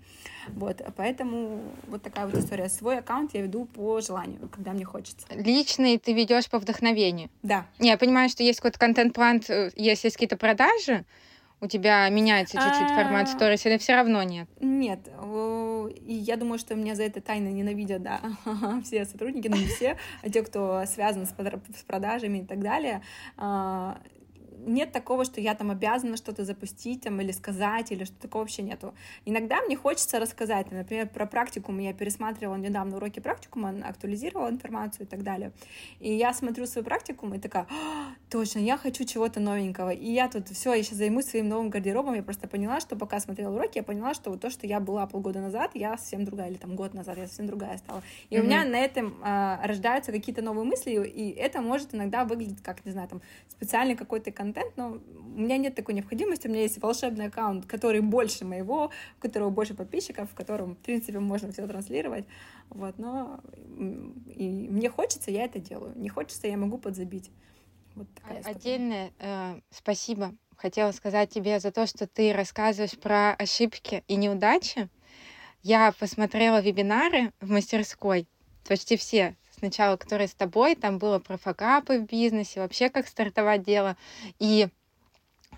[0.48, 2.68] Вот, поэтому вот такая вот история.
[2.70, 5.28] Свой аккаунт я веду по желанию, когда мне хочется.
[5.30, 7.30] Личный ты ведешь по вдохновению?
[7.44, 7.68] Да.
[7.78, 11.06] Не, я понимаю, что есть какой-то контент-план, э, есть какие-то продажи,
[11.62, 13.32] у тебя меняется чуть-чуть формат а.
[13.32, 14.48] сторис, или все равно нет?
[14.60, 15.00] Нет.
[16.06, 18.22] И я думаю, что меня за это тайно ненавидят, да,
[18.84, 23.02] все сотрудники, но не все, а те, кто связан с продажами и так далее
[23.38, 23.98] а,
[24.70, 28.62] нет такого, что я там обязана что-то запустить там, или сказать, или что такого вообще
[28.62, 28.94] нету.
[29.26, 31.80] Иногда мне хочется рассказать, например, про практикум.
[31.80, 35.52] Я пересматривала недавно уроки практикума, актуализировала информацию и так далее.
[36.00, 39.92] И я смотрю свой практикум и такая, а, точно, я хочу чего-то новенького.
[39.92, 42.14] И я тут все, я сейчас займусь своим новым гардеробом.
[42.14, 45.08] Я просто поняла, что пока смотрела уроки, я поняла, что вот то, что я была
[45.08, 48.02] полгода назад, я совсем другая, или там год назад, я совсем другая стала.
[48.30, 48.40] И mm-hmm.
[48.40, 52.86] у меня на этом а, рождаются какие-то новые мысли, и это может иногда выглядеть как,
[52.86, 55.02] не знаю, там специальный какой-то контент, контент, но
[55.36, 59.50] у меня нет такой необходимости, у меня есть волшебный аккаунт, который больше моего, у которого
[59.50, 62.26] больше подписчиков, в котором, в принципе, можно все транслировать,
[62.70, 63.42] вот, но
[64.36, 67.32] и мне хочется, я это делаю, не хочется, я могу подзабить.
[67.96, 74.04] Вот такая Отдельное э, спасибо хотела сказать тебе за то, что ты рассказываешь про ошибки
[74.08, 74.90] и неудачи.
[75.62, 78.28] Я посмотрела вебинары в мастерской,
[78.68, 83.64] почти все сначала, которые с тобой, там было про факапы в бизнесе, вообще как стартовать
[83.64, 83.96] дело.
[84.40, 84.68] И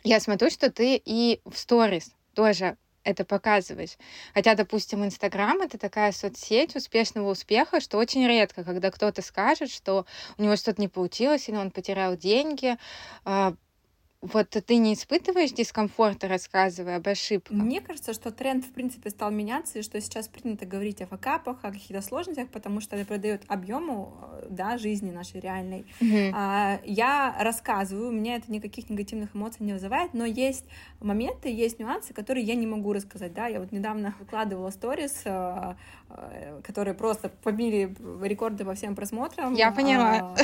[0.04, 3.98] я смотрю, что ты и в сторис тоже это показываешь.
[4.34, 10.06] Хотя, допустим, Инстаграм— это такая соцсеть успешного успеха, что очень редко, когда кто-то скажет, что
[10.38, 12.78] у него что-то не получилось, или он потерял деньги,
[13.26, 13.56] а,
[14.22, 17.58] вот ты не испытываешь дискомфорта, рассказывая об ошибках?
[17.58, 21.58] Мне кажется, что тренд, в принципе, стал меняться, и что сейчас принято говорить о факапах,
[21.64, 25.86] о каких-то сложностях, потому что это придает объему э, да, жизни нашей реальной.
[26.00, 26.32] Mm-hmm.
[26.36, 30.66] А, я рассказываю, у меня это никаких негативных эмоций не вызывает, но есть
[31.00, 33.34] моменты, есть нюансы, которые я не могу рассказать.
[33.34, 33.48] Да?
[33.48, 35.74] Я вот недавно выкладывала сторис, э,
[36.10, 39.56] э, которые просто побили рекорды по всем просмотрам.
[39.56, 40.12] Я поняла.
[40.12, 40.36] А,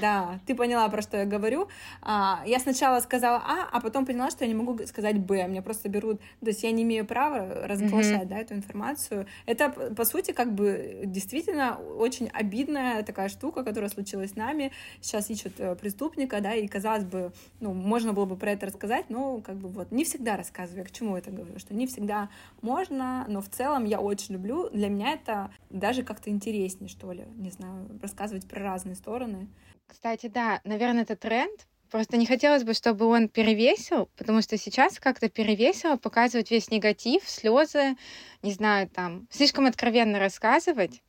[0.00, 1.68] да, ты поняла, про что я говорю.
[2.00, 5.46] А, я сначала сначала сказала А, а потом поняла, что я не могу сказать Б.
[5.46, 8.28] Мне просто берут, то есть я не имею права разглашать, mm-hmm.
[8.28, 9.26] да, эту информацию.
[9.46, 14.70] Это, по сути, как бы действительно очень обидная такая штука, которая случилась с нами.
[15.00, 19.08] Сейчас ищут э, преступника, да, и, казалось бы, ну, можно было бы про это рассказать,
[19.08, 20.80] но как бы вот не всегда рассказываю.
[20.80, 21.58] Я к чему это говорю?
[21.58, 22.28] Что не всегда
[22.60, 24.68] можно, но в целом я очень люблю.
[24.70, 29.48] Для меня это даже как-то интереснее, что ли, не знаю, рассказывать про разные стороны.
[29.86, 34.98] Кстати, да, наверное, это тренд, Просто не хотелось бы, чтобы он перевесил, потому что сейчас
[34.98, 37.94] как-то перевесило показывать весь негатив, слезы,
[38.42, 41.04] не знаю, там, слишком откровенно рассказывать.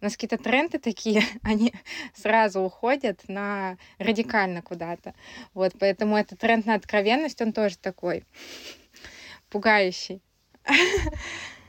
[0.00, 1.74] У нас какие-то тренды такие, они
[2.14, 5.12] сразу уходят на радикально куда-то.
[5.52, 8.24] Вот, поэтому этот тренд на откровенность, он тоже такой
[9.50, 10.22] пугающий.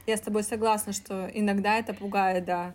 [0.05, 2.73] Я с тобой согласна, что иногда это пугает, да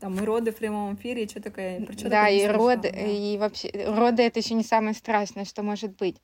[0.00, 1.80] там и роды в прямом эфире, и что такое?
[1.80, 3.00] Про что да, и роды, да.
[3.00, 6.16] и вообще, роды это еще не самое страшное, что может быть.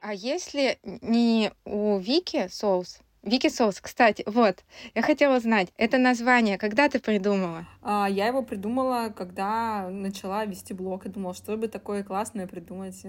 [0.00, 4.64] А если не у Вики соус, Вики соус, кстати, вот,
[4.94, 7.66] я хотела знать, это название, когда ты придумала?
[7.82, 13.04] А, я его придумала, когда начала вести блог, и думала, что бы такое классное придумать.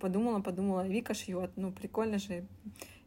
[0.00, 2.46] Подумала, подумала, Вика шьет, ну прикольно же,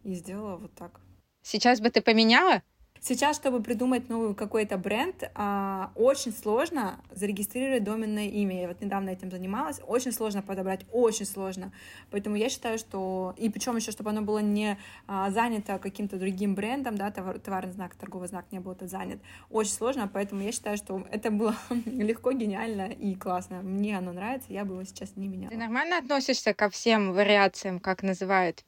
[0.04, 1.00] и сделала вот так.
[1.42, 2.62] Сейчас бы ты поменяла?
[3.06, 8.62] Сейчас, чтобы придумать новый какой-то бренд, а, очень сложно зарегистрировать доменное имя.
[8.62, 9.82] Я вот недавно этим занималась.
[9.86, 11.74] Очень сложно подобрать, очень сложно.
[12.12, 13.36] Поэтому я считаю, что...
[13.36, 17.74] И причем еще, чтобы оно было не а, занято каким-то другим брендом, да, товар, товарный
[17.74, 19.20] знак, торговый знак не был занят.
[19.50, 23.64] Очень сложно, поэтому я считаю, что это было легко, гениально и классно.
[23.64, 25.52] Мне оно нравится, я бы его сейчас не меняла.
[25.52, 28.64] Ты нормально относишься ко всем вариациям, как называют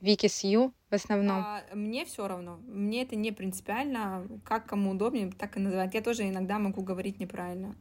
[0.00, 1.38] Вики Сью в основном?
[1.38, 2.58] А, мне все равно.
[2.66, 4.26] Мне это не принципиально.
[4.44, 5.94] Как кому удобнее, так и называть.
[5.94, 7.74] Я тоже иногда могу говорить неправильно.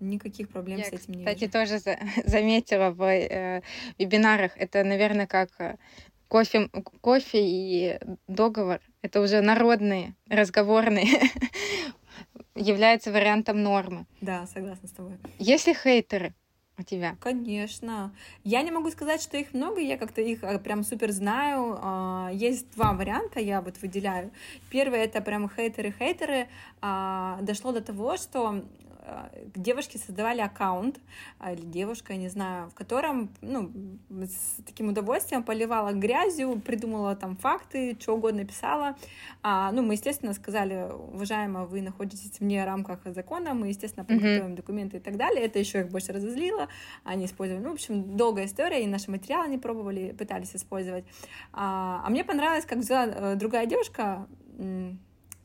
[0.00, 1.52] Никаких проблем Я, с этим не кстати, вижу.
[1.52, 3.62] тоже за заметила в э,
[3.98, 4.56] вебинарах.
[4.56, 5.76] Это, наверное, как э,
[6.28, 6.68] кофе,
[7.00, 8.80] кофе и договор.
[9.02, 11.06] Это уже народные, разговорные.
[12.54, 14.06] является вариантом нормы.
[14.20, 15.18] Да, согласна с тобой.
[15.38, 16.34] Есть ли хейтеры?
[16.78, 17.16] У тебя?
[17.20, 18.12] Конечно.
[18.44, 21.78] Я не могу сказать, что их много, я как-то их а, прям супер знаю.
[21.80, 24.30] А, есть два варианта, я вот выделяю.
[24.70, 26.48] Первый— это прям хейтеры-хейтеры.
[26.80, 28.62] А, дошло до того, что
[29.54, 31.00] девушки создавали аккаунт,
[31.38, 33.70] а, или девушка, я не знаю, в котором, ну,
[34.10, 38.96] с таким удовольствием поливала грязью, придумала там факты, что угодно писала.
[39.42, 44.56] А, ну, мы, естественно, сказали, уважаемая, вы находитесь вне рамках закона, мы, естественно, подготовим mm-hmm.
[44.56, 45.44] документы и так далее.
[45.44, 46.68] Это еще их больше разозлило,
[47.04, 47.62] они использовали.
[47.62, 51.04] Ну, в общем, долгая история, и наши материалы не пробовали, пытались использовать.
[51.52, 54.26] А, а мне понравилось, как взяла э, другая девушка,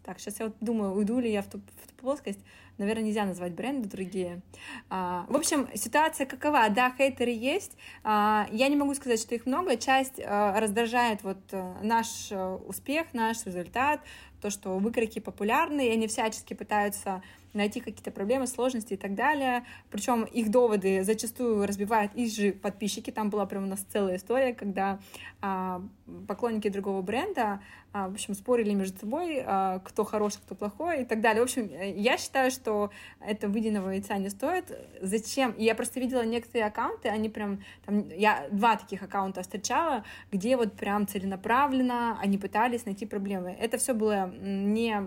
[0.03, 2.39] так, сейчас я вот думаю, уйду ли я в ту, в ту плоскость
[2.77, 4.41] наверное, нельзя назвать бренды другие.
[4.89, 6.69] А, в общем, ситуация какова?
[6.69, 7.77] Да, хейтеры есть.
[8.03, 9.77] А, я не могу сказать, что их много.
[9.77, 14.01] Часть а, раздражает вот э, наш э, успех, наш результат,
[14.41, 17.21] то, что выкройки популярны, и они всячески пытаются
[17.53, 19.65] найти какие-то проблемы, сложности и так далее.
[19.89, 23.11] Причем их доводы зачастую разбивают их же подписчики.
[23.11, 24.99] Там была прям у нас целая история, когда
[25.41, 25.81] а,
[26.27, 27.61] поклонники другого бренда,
[27.93, 31.41] в общем, спорили между собой, а, кто хороший, кто плохой и так далее.
[31.41, 34.71] В общем, я считаю, что это выеденного яйца не стоит.
[35.01, 35.53] Зачем?
[35.57, 40.73] Я просто видела некоторые аккаунты, они прям, там, я два таких аккаунта встречала, где вот
[40.73, 43.57] прям целенаправленно они пытались найти проблемы.
[43.59, 44.97] Это все было не,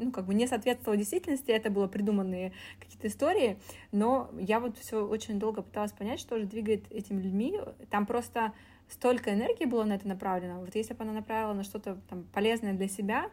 [0.00, 3.58] ну, как бы не соответствовало действительности, это было придуманные какие-то истории,
[3.92, 7.60] но я вот все очень долго пыталась понять, что же двигает этими людьми.
[7.90, 8.52] Там просто
[8.92, 10.60] столько энергии было на это направлено.
[10.60, 13.30] Вот если бы она направила на что-то там полезное для себя,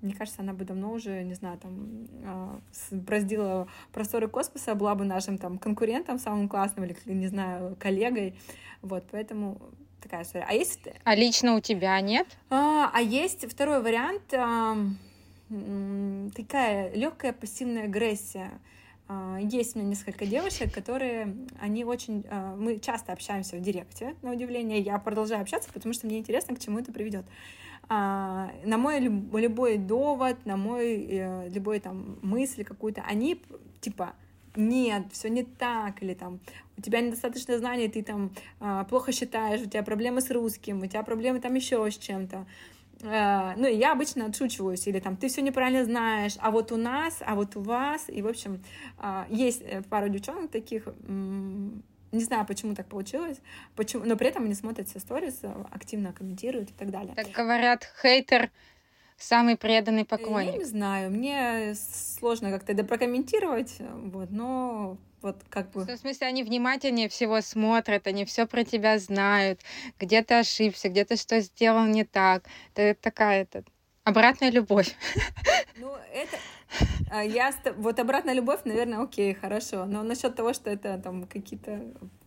[0.00, 2.06] мне кажется, она бы давно уже, не знаю, там,
[2.90, 8.34] браздила просторы космоса, была бы нашим там конкурентом самым классным или, не знаю, коллегой.
[8.82, 9.58] Вот, поэтому
[10.02, 10.46] такая история.
[10.46, 10.80] А есть...
[11.04, 12.26] А лично у тебя нет?
[12.50, 14.34] А, а есть второй вариант.
[14.34, 14.76] А,
[16.36, 18.50] такая легкая пассивная агрессия.
[19.06, 24.14] А, есть у меня несколько девушек, которые, они очень, а, мы часто общаемся в директе,
[24.22, 27.26] на удивление, я продолжаю общаться, потому что мне интересно, к чему это приведет.
[27.88, 33.42] А, на мой любой довод, на мой э, любой там мысль какую-то, они
[33.82, 34.14] типа
[34.56, 36.40] нет, все не так, или там
[36.78, 38.30] у тебя недостаточно знаний, ты там
[38.88, 42.46] плохо считаешь, у тебя проблемы с русским, у тебя проблемы там еще с чем-то.
[43.04, 47.18] Э, ну, я обычно отшучиваюсь, или там, ты все неправильно знаешь, а вот у нас,
[47.20, 48.62] а вот у вас, и, в общем,
[48.98, 53.38] а, есть э, пару девчонок таких, не знаю, почему так получилось,
[53.76, 57.14] почему, но при этом они смотрят все сторис, э, активно комментируют и так далее.
[57.14, 58.50] Так говорят, хейтер
[59.16, 60.52] самый преданный поклонник.
[60.52, 61.74] Я не знаю, мне
[62.18, 65.84] сложно как-то это прокомментировать, вот, но вот как бы...
[65.84, 69.60] В смысле, они внимательнее всего смотрят, они все про тебя знают,
[69.98, 72.44] где ты ошибся, где ты что сделал не так.
[72.74, 73.64] Это такая это
[74.04, 74.94] обратная любовь.
[75.76, 76.36] Ну, это...
[77.10, 77.52] А, я...
[77.76, 79.86] Вот обратная любовь, наверное, окей, хорошо.
[79.86, 81.80] Но насчет того, что это там какие-то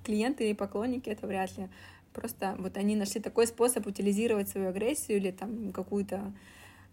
[0.03, 1.69] клиенты и поклонники, это вряд ли.
[2.13, 6.33] Просто вот они нашли такой способ утилизировать свою агрессию или там какую-то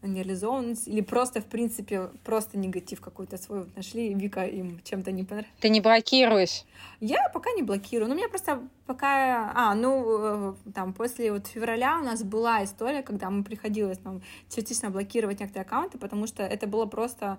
[0.08, 5.24] нереализованность, или просто, в принципе, просто негатив какой-то свой нашли, и Вика им чем-то не
[5.24, 5.52] понравилось.
[5.60, 6.64] Ты не блокируешь?
[7.00, 9.52] Я пока не блокирую, но меня просто пока...
[9.54, 14.22] А, ну, э, там, после вот февраля у нас была история, когда мы приходилось нам
[14.54, 17.38] частично блокировать некоторые аккаунты, потому что это было просто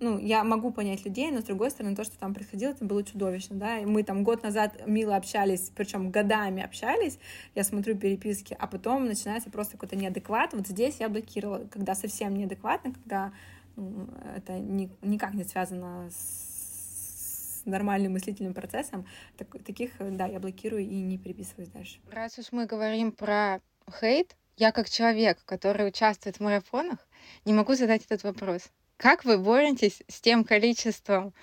[0.00, 3.02] ну, я могу понять людей, но с другой стороны, то, что там происходило, это было
[3.02, 7.18] чудовищно, да, и мы там год назад мило общались, причем годами общались,
[7.54, 12.34] я смотрю переписки, а потом начинается просто какой-то неадекват, вот здесь я блокировала, когда совсем
[12.34, 13.32] неадекватно, когда
[13.76, 19.06] ну, это ни, никак не связано с нормальным мыслительным процессом,
[19.36, 21.98] так, таких, да, я блокирую и не переписываюсь дальше.
[22.10, 23.60] Раз уж мы говорим про
[24.00, 26.98] хейт, я как человек, который участвует в марафонах,
[27.44, 28.70] не могу задать этот вопрос.
[28.96, 31.34] Как вы боретесь с тем количеством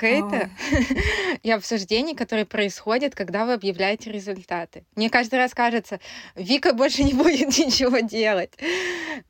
[0.00, 0.50] хейта
[1.42, 4.84] и обсуждений, которые происходят, когда вы объявляете результаты.
[4.96, 6.00] Мне каждый раз кажется,
[6.34, 8.52] Вика больше не будет ничего делать.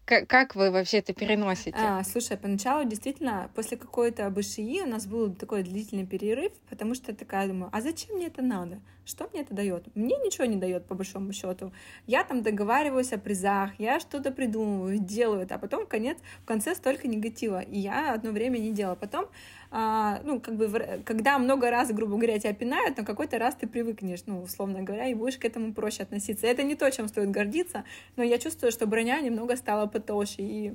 [0.05, 1.77] Как, как вы вообще это переносите?
[1.79, 7.13] А, слушай, поначалу действительно после какой-то БШИ у нас был такой длительный перерыв, потому что
[7.13, 8.81] я такая думаю, а зачем мне это надо?
[9.07, 9.95] Что мне это дает?
[9.95, 11.73] Мне ничего не дает, по большому счету.
[12.07, 16.75] Я там договариваюсь о призах, я что-то придумываю, делаю это, а потом конец, в конце
[16.75, 17.61] столько негатива.
[17.61, 18.95] И я одно время не делала.
[18.95, 19.27] Потом,
[20.23, 24.23] ну, как бы, когда много раз, грубо говоря, тебя пинают, на какой-то раз ты привыкнешь,
[24.27, 26.47] ну, условно говоря, и будешь к этому проще относиться.
[26.47, 27.85] Это не то, чем стоит гордиться,
[28.17, 30.73] но я чувствую, что броня немного стала потолще, и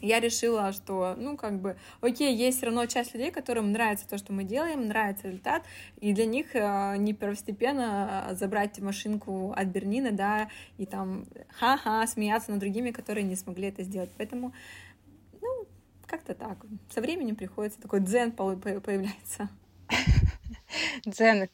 [0.00, 4.18] я решила, что, ну, как бы, окей, есть все равно часть людей, которым нравится то,
[4.18, 5.62] что мы делаем, нравится результат,
[6.00, 11.26] и для них э, не первостепенно забрать машинку от Бернина, да, и там
[11.58, 14.10] ха-ха, смеяться над другими, которые не смогли это сделать.
[14.16, 14.52] Поэтому,
[16.10, 16.58] как-то так.
[16.92, 19.48] Со временем приходится такой дзен появляется.
[21.04, 21.48] Дзен,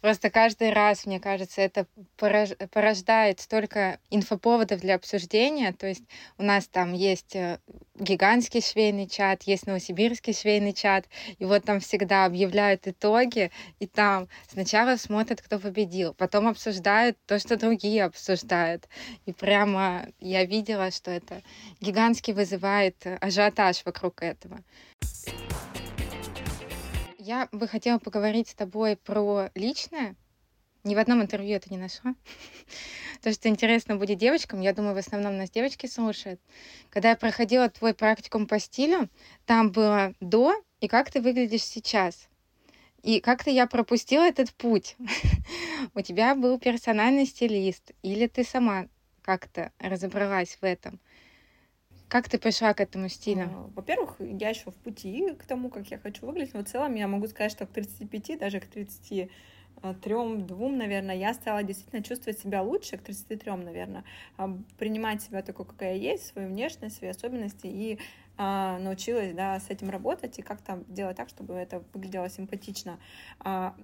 [0.00, 5.72] просто каждый раз, мне кажется, это порождает столько инфоповодов для обсуждения.
[5.72, 6.04] То есть
[6.38, 7.58] у нас там есть э,
[7.98, 11.06] гигантский швейный чат, есть новосибирский швейный чат,
[11.38, 17.38] и вот там всегда объявляют итоги, и там сначала смотрят, кто победил, потом обсуждают то,
[17.38, 18.88] что другие обсуждают.
[19.26, 21.42] И прямо я видела, что это
[21.80, 24.58] гигантский вызывает ажиотаж вокруг этого.
[27.24, 30.16] Я бы хотела поговорить с тобой про личное.
[30.82, 32.16] Ни в одном интервью это не нашла.
[33.22, 36.40] То, что интересно будет девочкам, я думаю, в основном нас девочки слушают.
[36.90, 39.08] Когда я проходила твой практикум по стилю,
[39.46, 42.28] там было до и как ты выглядишь сейчас.
[43.04, 44.96] И как-то я пропустила этот путь.
[45.94, 48.88] У тебя был персональный стилист, или ты сама
[49.22, 50.98] как-то разобралась в этом.
[52.12, 53.44] Как ты пришла к этому стилю?
[53.44, 56.52] А, во-первых, я еще в пути к тому, как я хочу выглядеть.
[56.52, 59.30] Но в целом я могу сказать, что к 35, даже к 30
[60.02, 64.04] трем, двум, наверное, я стала действительно чувствовать себя лучше, к 33, наверное,
[64.36, 67.98] а, принимать себя такой, какая я есть, свою внешность, свои особенности и
[68.36, 72.98] а, научилась, да, с этим работать и как-то делать так, чтобы это выглядело симпатично.
[73.40, 73.74] А,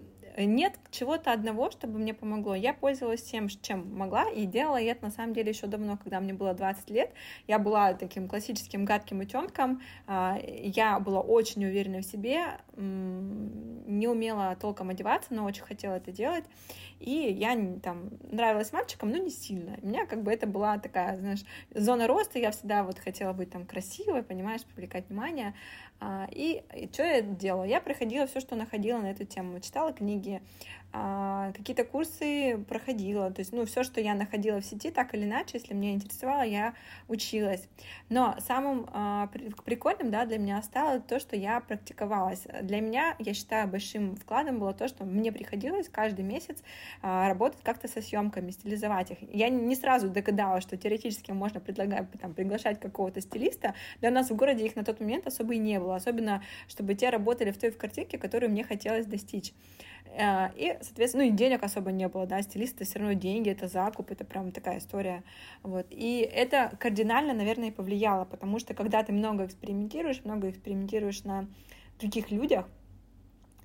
[0.44, 2.55] нет чего-то одного, чтобы мне помогло.
[2.55, 6.20] Я пользовалась тем, чем могла, и делала я это на самом деле еще давно, когда
[6.20, 7.12] мне было 20 лет.
[7.46, 14.57] Я была таким классическим гадким утенком, а, я была очень уверена в себе, не умела
[14.61, 16.44] толком одеваться, но очень хотела это делать.
[17.01, 19.79] И я там нравилась мальчикам, но не сильно.
[19.83, 23.51] У меня как бы это была такая, знаешь, зона роста, я всегда вот хотела быть
[23.51, 25.55] там красивой, понимаешь, привлекать внимание.
[26.00, 27.64] А, и, и что я делала?
[27.64, 29.61] Я проходила все, что находила на эту тему.
[29.61, 30.40] Читала книги,
[30.92, 33.31] какие-то курсы проходила.
[33.31, 36.42] То есть, ну, все, что я находила в сети, так или иначе, если меня интересовало,
[36.42, 36.74] я
[37.09, 37.68] училась.
[38.09, 39.29] Но самым а,
[39.64, 42.46] прикольным, да, для меня стало то, что я практиковалась.
[42.62, 46.59] Для меня, я считаю, большим вкладом было то, что мне приходилось каждый месяц
[47.03, 49.18] а, работать как-то со съемками, стилизовать их.
[49.33, 53.74] Я не сразу догадалась, что теоретически можно предлагать, там, приглашать какого-то стилиста.
[54.01, 55.96] Для нас в городе их на тот момент особо и не было.
[55.96, 59.53] Особенно, чтобы те работали в той в картинке, которую мне хотелось достичь.
[60.16, 63.68] Э, и, соответственно, ну и денег особо не было, да, стилисты все равно деньги, это
[63.68, 65.23] закуп, это прям такая история,
[65.62, 65.87] вот.
[65.90, 71.49] И это кардинально, наверное, повлияло, потому что когда ты много экспериментируешь, много экспериментируешь на
[71.99, 72.68] других людях,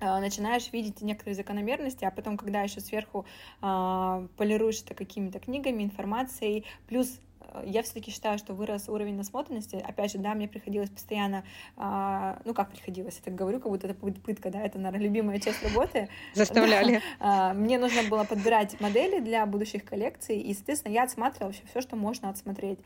[0.00, 3.26] э, начинаешь видеть некоторые закономерности, а потом, когда еще сверху
[3.62, 7.20] э, полируешь это какими-то книгами, информацией, плюс
[7.64, 9.76] я все-таки считаю, что вырос уровень насмотренности.
[9.76, 11.44] Опять же, да, мне приходилось постоянно,
[11.76, 15.40] а, ну как приходилось, я так говорю, как будто это пытка, да, это, наверное, любимая
[15.40, 16.08] часть работы.
[16.34, 17.00] Заставляли.
[17.20, 21.80] А, мне нужно было подбирать модели для будущих коллекций, и, соответственно, я отсматривала вообще все,
[21.80, 22.78] что можно отсмотреть.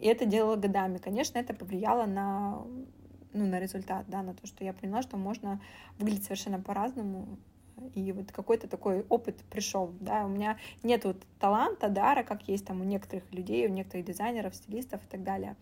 [0.00, 0.98] И это делала годами.
[0.98, 2.62] Конечно, это повлияло на
[3.32, 5.60] ну, на результат, да, на то, что я поняла, что можно
[5.98, 7.38] выглядеть совершенно по-разному,
[7.94, 12.66] и вот какой-то такой опыт пришел, да, у меня нет вот таланта, дара, как есть
[12.66, 15.56] там у некоторых людей, у некоторых дизайнеров, стилистов и так далее,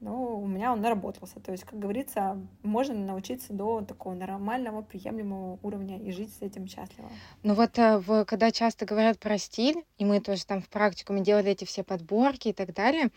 [0.00, 5.58] но у меня он наработался, то есть, как говорится, можно научиться до такого нормального, приемлемого
[5.62, 7.10] уровня и жить с этим счастливо.
[7.42, 11.50] Ну вот, э, когда часто говорят про стиль, и мы тоже там в практикуме делали
[11.50, 13.08] эти все подборки и так далее,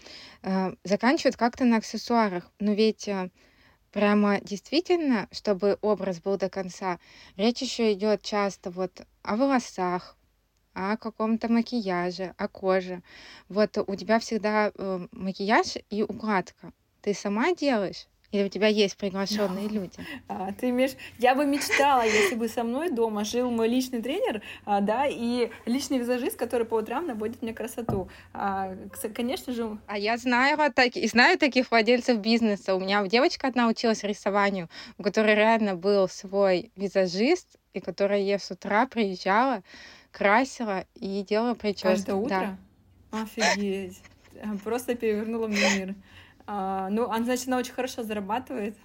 [0.41, 3.29] э, заканчивают как-то на аксессуарах, но ведь э,
[3.91, 6.99] прямо действительно, чтобы образ был до конца,
[7.38, 10.17] речь еще идет часто вот о волосах,
[10.73, 13.04] о каком-то макияже, о коже.
[13.49, 16.71] Вот у тебя всегда э, макияж и укладка.
[17.02, 18.08] Ты сама делаешь?
[18.31, 19.97] Или у тебя есть приглашенные люди?
[20.27, 20.91] А, ты имеешь...
[21.17, 25.49] Я бы мечтала, если бы со мной дома жил мой личный тренер, а, да, и
[25.65, 28.09] личный визажист, который по утрам наводит мне красоту.
[28.33, 28.75] А,
[29.15, 29.77] конечно же...
[29.87, 32.75] А я знаю, вот так, знаю таких владельцев бизнеса.
[32.75, 38.39] У меня девочка одна училась рисованию, у которой реально был свой визажист, и которая ей
[38.39, 39.63] с утра приезжала,
[40.11, 41.89] красила и делала прическу.
[41.89, 42.57] Каждое утро?
[43.11, 43.21] Да.
[43.21, 44.01] Офигеть.
[44.63, 45.95] Просто перевернула мне мир.
[46.52, 48.76] А, ну, она, значит, она очень хорошо зарабатывает.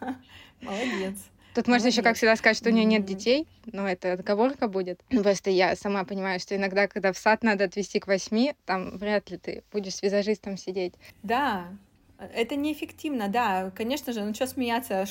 [0.62, 1.18] Молодец.
[1.54, 5.02] Тут можно еще, как всегда, сказать, что у нее нет детей, но это отговорка будет.
[5.10, 9.28] Просто я сама понимаю, что иногда, когда в сад надо отвезти к восьми, там вряд
[9.28, 10.94] ли ты будешь с визажистом сидеть.
[11.22, 11.66] Да,
[12.34, 15.06] это неэффективно, да, конечно же, ну что смеяться,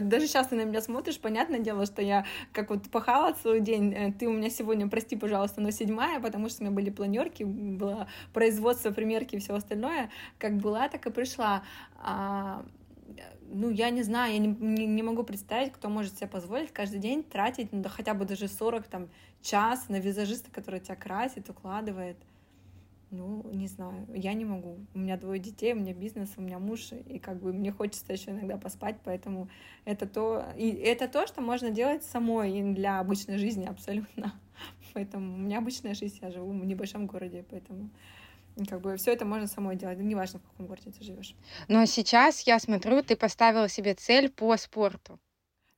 [0.00, 3.92] даже сейчас ты на меня смотришь, понятное дело, что я как вот пахала целый день,
[3.92, 7.42] э, ты у меня сегодня, прости, пожалуйста, но седьмая, потому что у меня были планерки,
[7.42, 11.62] было производство, примерки и все остальное, как была, так и пришла.
[11.98, 12.64] А,
[13.52, 17.00] ну, я не знаю, я не, не, не могу представить, кто может себе позволить каждый
[17.00, 19.08] день тратить, ну, да хотя бы даже 40 там,
[19.42, 22.16] час на визажиста, который тебя красит, укладывает.
[23.10, 24.78] Ну, не знаю, я не могу.
[24.94, 28.12] У меня двое детей, у меня бизнес, у меня муж, и как бы мне хочется
[28.12, 29.48] еще иногда поспать, поэтому
[29.84, 34.32] это то, и это то, что можно делать самой и для обычной жизни абсолютно.
[34.94, 37.90] Поэтому у меня обычная жизнь, я живу в небольшом городе, поэтому
[38.68, 41.34] как бы все это можно самой делать, неважно, в каком городе ты живешь.
[41.68, 45.18] Но сейчас я смотрю, ты поставила себе цель по спорту.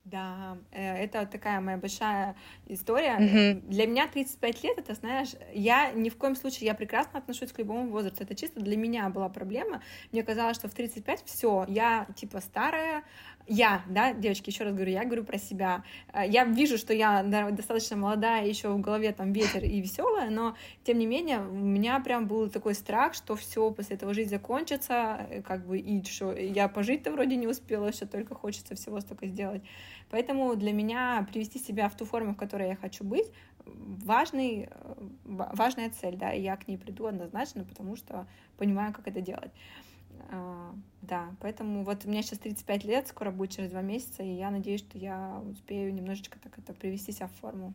[0.05, 2.35] Да, э, это такая моя большая
[2.67, 3.17] история.
[3.19, 3.69] Mm-hmm.
[3.69, 7.59] Для меня 35 лет, это, знаешь, я ни в коем случае, я прекрасно отношусь к
[7.59, 8.23] любому возрасту.
[8.23, 9.81] Это чисто для меня была проблема.
[10.11, 13.03] Мне казалось, что в 35 все, я типа старая,
[13.47, 15.83] я, да, девочки, еще раз говорю, я говорю про себя.
[16.13, 20.55] Э, я вижу, что я достаточно молодая, еще в голове там ветер и веселая, но
[20.83, 25.27] тем не менее у меня прям был такой страх, что все после этого жизнь закончится,
[25.29, 29.27] э, как бы и что я пожить-то вроде не успела, что только хочется всего столько
[29.27, 29.61] сделать.
[30.09, 33.27] Поэтому для меня привести себя в ту форму, в которой я хочу быть,
[33.65, 38.27] важный, э, важная цель, да, и я к ней приду однозначно, потому что
[38.57, 39.51] понимаю, как это делать.
[40.29, 44.29] А, да, поэтому вот у меня сейчас 35 лет, скоро будет через два месяца, и
[44.29, 47.73] я надеюсь, что я успею немножечко так это привести себя в форму,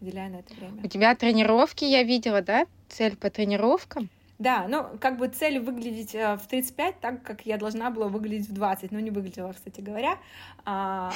[0.00, 0.82] выделяя на это время.
[0.84, 2.66] У тебя тренировки я видела, да?
[2.88, 4.10] Цель по тренировкам?
[4.42, 8.48] Да, ну, как бы цель выглядеть э, в 35 так, как я должна была выглядеть
[8.48, 10.18] в 20, но не выглядела, кстати говоря.
[10.64, 11.12] А,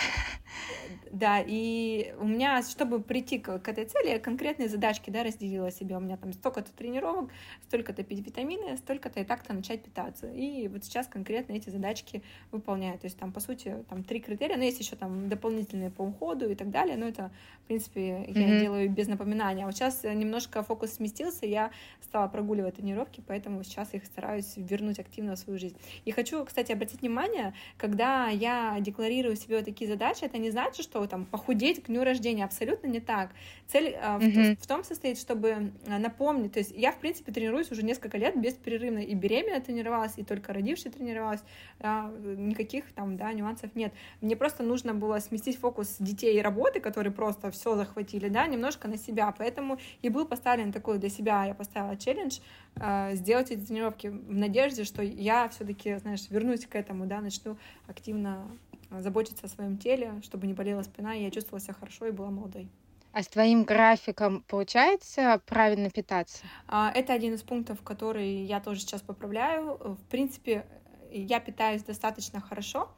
[1.11, 5.73] да, и у меня, чтобы прийти к, к этой цели, я конкретные задачки, да, разделила
[5.73, 5.97] себе.
[5.97, 7.31] У меня там столько-то тренировок,
[7.67, 10.31] столько-то пить витамины, столько-то и так-то начать питаться.
[10.31, 12.23] И вот сейчас конкретно эти задачки
[12.53, 12.97] выполняю.
[12.97, 16.49] То есть там, по сути, там три критерия, но есть еще там дополнительные по уходу
[16.49, 17.33] и так далее, но это,
[17.65, 18.61] в принципе, я mm-hmm.
[18.61, 19.65] делаю без напоминания.
[19.65, 24.55] А вот сейчас немножко фокус сместился, я стала прогуливать тренировки, тренировки, поэтому сейчас их стараюсь
[24.57, 25.77] вернуть активно в свою жизнь.
[26.05, 30.85] И хочу, кстати, обратить внимание, когда я декларирую себе вот такие задачи, это не значит,
[30.85, 33.31] что там похудеть к дню рождения, абсолютно не так.
[33.67, 34.57] Цель mm-hmm.
[34.57, 35.49] в, в том состоит, чтобы
[35.87, 40.13] э, напомнить, то есть я, в принципе, тренируюсь уже несколько лет беспрерывно, и беременная тренировалась,
[40.17, 41.41] и только родившая тренировалась,
[41.79, 43.93] да, никаких там, да, нюансов нет.
[44.21, 48.89] Мне просто нужно было сместить фокус детей и работы, которые просто все захватили, да, немножко
[48.89, 52.39] на себя, поэтому и был поставлен такой для себя, я поставила челлендж,
[52.79, 57.57] а, сделать эти тренировки в надежде, что я все-таки, знаешь, вернусь к этому, да, начну
[57.87, 58.47] активно
[58.91, 62.31] заботиться о своем теле, чтобы не болела спина, и я чувствовала себя хорошо и была
[62.31, 62.69] молодой.
[63.13, 66.45] А с твоим графиком получается правильно питаться?
[66.69, 69.79] А, это один из пунктов, который я тоже сейчас поправляю.
[69.81, 70.67] В принципе,
[71.11, 72.91] я питаюсь достаточно хорошо,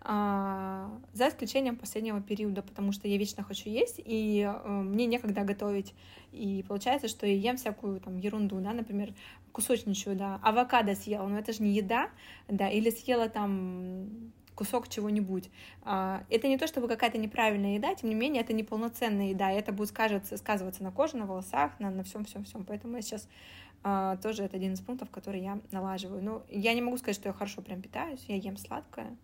[0.00, 5.42] а, за исключением последнего периода, потому что я вечно хочу есть, и э, мне некогда
[5.42, 5.94] готовить.
[6.32, 9.12] И получается, что я ем всякую там ерунду, да, например,
[9.56, 12.10] кусочничаю, да, авокадо съела, но это же не еда,
[12.46, 15.48] да, или съела там кусок чего-нибудь.
[15.82, 19.56] А, это не то, чтобы какая-то неправильная еда, тем не менее, это неполноценная еда, и
[19.56, 22.66] это будет сказываться, сказываться на коже, на волосах, на, на всем, всем, всем.
[22.66, 23.28] Поэтому я сейчас
[23.82, 26.22] а, тоже это один из пунктов, который я налаживаю.
[26.22, 29.16] Но я не могу сказать, что я хорошо прям питаюсь, я ем сладкое,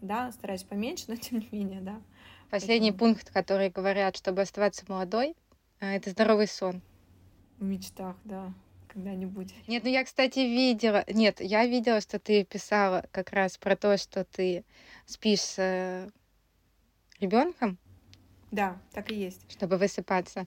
[0.00, 2.00] да, стараюсь поменьше, но тем не менее, да.
[2.48, 3.14] Последний Поэтому...
[3.14, 5.34] пункт, который говорят, чтобы оставаться молодой,
[5.80, 6.80] а, это здоровый сон.
[7.58, 8.52] В мечтах, да,
[8.94, 9.52] когда-нибудь.
[9.66, 13.98] Нет, ну я, кстати, видела, нет, я видела, что ты писала как раз про то,
[13.98, 14.64] что ты
[15.04, 16.10] спишь с э,
[17.20, 17.76] ребенком.
[18.50, 19.40] Да, так и есть.
[19.50, 20.46] Чтобы высыпаться.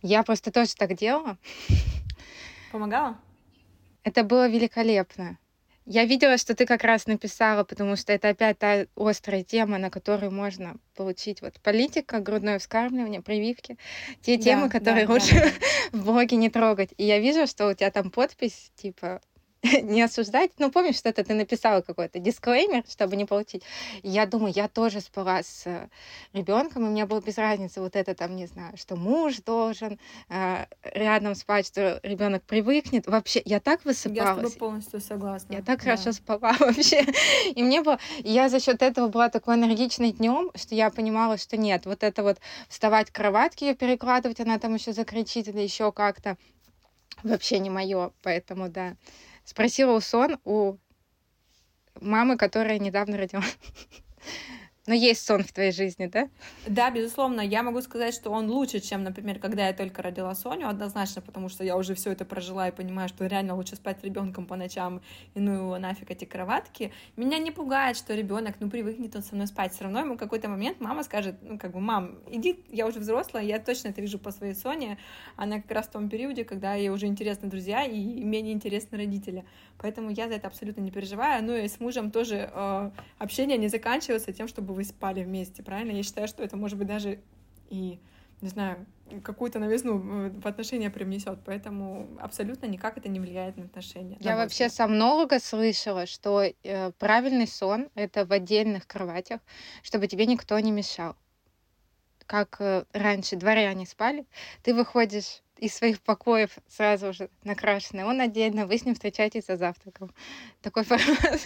[0.00, 1.36] Я просто тоже так делала.
[2.70, 3.20] Помогала?
[4.04, 5.38] Это было великолепно.
[5.84, 9.90] Я видела, что ты как раз написала, потому что это опять та острая тема, на
[9.90, 13.76] которую можно получить вот политика, грудное вскармливание, прививки,
[14.20, 15.50] те да, темы, которые да, лучше да.
[15.98, 16.90] в блоге не трогать.
[16.98, 19.20] И я вижу, что у тебя там подпись типа
[19.82, 20.50] не осуждать.
[20.58, 23.62] Ну, помнишь, что-то ты написала какой-то дисклеймер, чтобы не получить.
[24.02, 25.88] я думаю, я тоже спала с э,
[26.32, 29.98] ребенком, и мне было без разницы вот это там, не знаю, что муж должен
[30.28, 33.06] э, рядом спать, что ребенок привыкнет.
[33.06, 34.26] Вообще, я так высыпалась.
[34.26, 35.52] Я с тобой полностью согласна.
[35.52, 35.84] Я так да.
[35.84, 37.06] хорошо спала вообще.
[37.54, 37.98] И мне было...
[38.18, 42.22] Я за счет этого была такой энергичной днем, что я понимала, что нет, вот это
[42.24, 42.38] вот
[42.68, 46.36] вставать к кроватке, ее перекладывать, она там еще закричит или еще как-то
[47.22, 48.96] вообще не мое, поэтому да.
[49.44, 50.76] Спросила у Сон у
[52.00, 53.44] мамы, которая недавно родила.
[54.88, 56.28] Но есть сон в твоей жизни, да?
[56.66, 57.40] Да, безусловно.
[57.40, 61.48] Я могу сказать, что он лучше, чем, например, когда я только родила Соню, однозначно, потому
[61.48, 64.56] что я уже все это прожила и понимаю, что реально лучше спать с ребенком по
[64.56, 65.00] ночам
[65.34, 66.92] и ну нафиг эти кроватки.
[67.16, 69.72] Меня не пугает, что ребенок, ну, привыкнет он со мной спать.
[69.72, 73.44] Все равно ему какой-то момент мама скажет, ну, как бы, мам, иди, я уже взрослая,
[73.44, 74.98] я точно это вижу по своей Соне.
[75.36, 79.44] Она как раз в том периоде, когда ей уже интересны друзья и менее интересны родители.
[79.78, 81.44] Поэтому я за это абсолютно не переживаю.
[81.44, 85.92] Ну и с мужем тоже э, общение не заканчивается тем, чтобы вы спали вместе, правильно?
[85.92, 87.20] Я считаю, что это может быть даже
[87.70, 88.00] и,
[88.40, 88.86] не знаю,
[89.20, 94.16] какую-то новизну э, в отношения привнесет, поэтому абсолютно никак это не влияет на отношения.
[94.20, 99.40] Я на вообще со много слышала, что э, правильный сон это в отдельных кроватях,
[99.82, 101.16] чтобы тебе никто не мешал.
[102.26, 104.26] Как э, раньше дворяне спали,
[104.62, 108.04] ты выходишь из своих покоев сразу же накрашенный.
[108.04, 110.12] Он отдельно, вы с ним встречаетесь за завтраком.
[110.60, 111.40] Такой формат.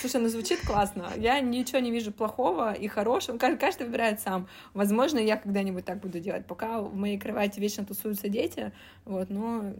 [0.00, 1.10] Слушай, ну звучит классно.
[1.16, 3.38] Я ничего не вижу плохого и хорошего.
[3.38, 4.48] Каждый выбирает сам.
[4.74, 6.46] Возможно, я когда-нибудь так буду делать.
[6.46, 8.72] Пока в моей кровати вечно тусуются дети,
[9.04, 9.74] вот, но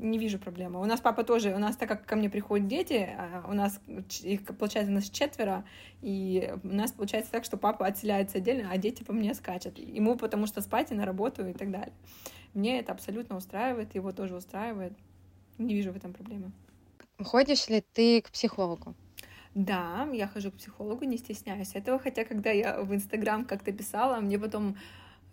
[0.00, 0.80] не вижу проблемы.
[0.80, 3.80] У нас папа тоже, у нас так как ко мне приходят дети, а у нас
[4.22, 5.64] их получается у нас четверо,
[6.00, 9.78] и у нас получается так, что папа отселяется отдельно, а дети по мне скачут.
[9.78, 11.92] Ему потому что спать и на работу и так далее.
[12.54, 14.92] Мне это абсолютно устраивает, его тоже устраивает.
[15.58, 16.52] Не вижу в этом проблемы.
[17.24, 18.94] Ходишь ли ты к психологу?
[19.54, 24.20] Да, я хожу к психологу, не стесняюсь этого, хотя когда я в Инстаграм как-то писала,
[24.20, 24.76] мне потом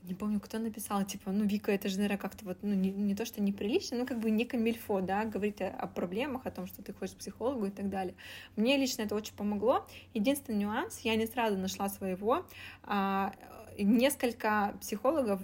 [0.04, 3.14] не помню, кто написал, типа, ну, Вика, это же, наверное, как-то вот, ну, не, не
[3.14, 6.66] то, что неприлично, ну, как бы не камильфо, да, говорить о, о проблемах, о том,
[6.66, 8.16] что ты ходишь к психологу и так далее.
[8.56, 9.86] Мне лично это очень помогло.
[10.14, 12.46] Единственный нюанс, я не сразу нашла своего,
[12.84, 13.34] а,
[13.78, 15.42] несколько психологов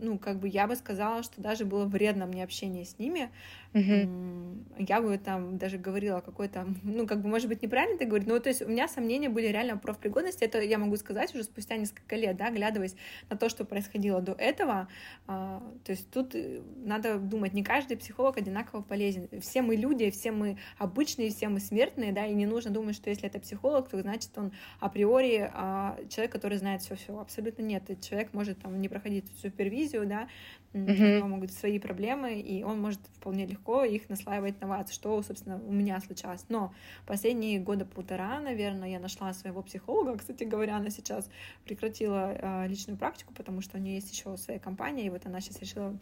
[0.00, 3.30] ну, как бы я бы сказала, что даже было вредно мне общение с ними,
[3.74, 4.64] Uh-huh.
[4.78, 8.38] Я бы там даже говорила какой-то, ну, как бы, может быть, неправильно это говорить, но
[8.38, 11.76] то есть у меня сомнения были реально про профпригодности, это я могу сказать уже спустя
[11.76, 12.94] несколько лет, да, глядываясь
[13.30, 14.86] на то, что происходило до этого,
[15.26, 20.08] а, то есть тут э, надо думать, не каждый психолог одинаково полезен, все мы люди,
[20.12, 23.88] все мы обычные, все мы смертные, да, и не нужно думать, что если это психолог,
[23.88, 28.88] то значит он априори а, человек, который знает все-все, абсолютно нет, человек может там не
[28.88, 30.28] проходить супервизию, да,
[30.72, 31.12] mm-hmm.
[31.12, 34.92] у него могут быть свои проблемы, и он может вполне легко их наслаивать на вас,
[34.92, 36.44] что, собственно, у меня случалось.
[36.48, 36.72] Но
[37.06, 40.18] последние года полтора, наверное, я нашла своего психолога.
[40.18, 41.28] Кстати говоря, она сейчас
[41.64, 45.40] прекратила э, личную практику, потому что у нее есть еще своя компания, и вот она
[45.40, 45.96] сейчас решила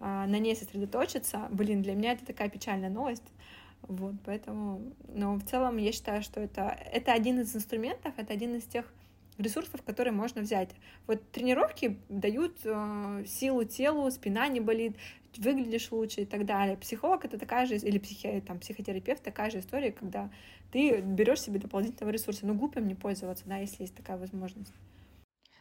[0.00, 1.48] э, на ней сосредоточиться.
[1.50, 3.32] Блин, для меня это такая печальная новость.
[3.82, 8.56] Вот, поэтому, но в целом я считаю, что это, это один из инструментов, это один
[8.56, 8.92] из тех
[9.38, 10.70] ресурсов, которые можно взять.
[11.06, 14.96] Вот тренировки дают э, силу телу, спина не болит,
[15.36, 16.76] выглядишь лучше и так далее.
[16.76, 20.30] Психолог это такая же, или психи, там, психотерапевт такая же история, когда
[20.72, 22.46] ты берешь себе дополнительного ресурса.
[22.46, 24.72] Но глупым не пользоваться, да, если есть такая возможность.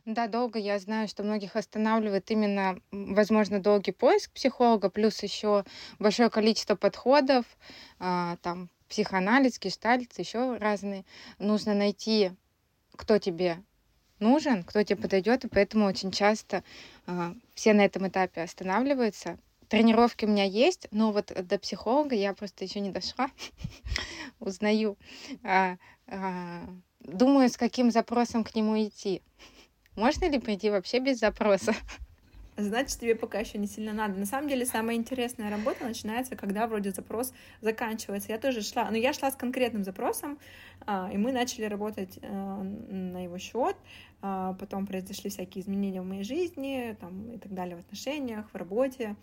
[0.05, 5.65] Да, долго я знаю, что многих останавливает именно, возможно, долгий поиск психолога, плюс еще
[5.97, 7.45] большое количество подходов,
[7.97, 11.05] а, там психоанализ, гештальт, еще разные.
[11.39, 12.31] Нужно найти
[12.95, 13.63] кто тебе
[14.19, 16.63] нужен, кто тебе подойдет, и поэтому очень часто
[17.07, 19.37] э, все на этом этапе останавливаются.
[19.67, 23.29] Тренировки у меня есть, но вот до психолога я просто еще не дошла,
[24.39, 24.97] узнаю.
[25.43, 25.77] А,
[26.07, 26.67] а,
[26.99, 29.21] думаю, с каким запросом к нему идти.
[29.95, 31.73] Можно ли прийти вообще без запроса?
[32.57, 34.17] Значит, тебе пока еще не сильно надо.
[34.17, 38.31] На самом деле, самая интересная работа начинается, когда вроде запрос заканчивается.
[38.31, 40.37] Я тоже шла, но ну, я шла с конкретным запросом,
[40.85, 43.75] а, и мы начали работать а, на его счет.
[44.21, 48.55] А, потом произошли всякие изменения в моей жизни, там и так далее в отношениях, в
[48.55, 49.15] работе.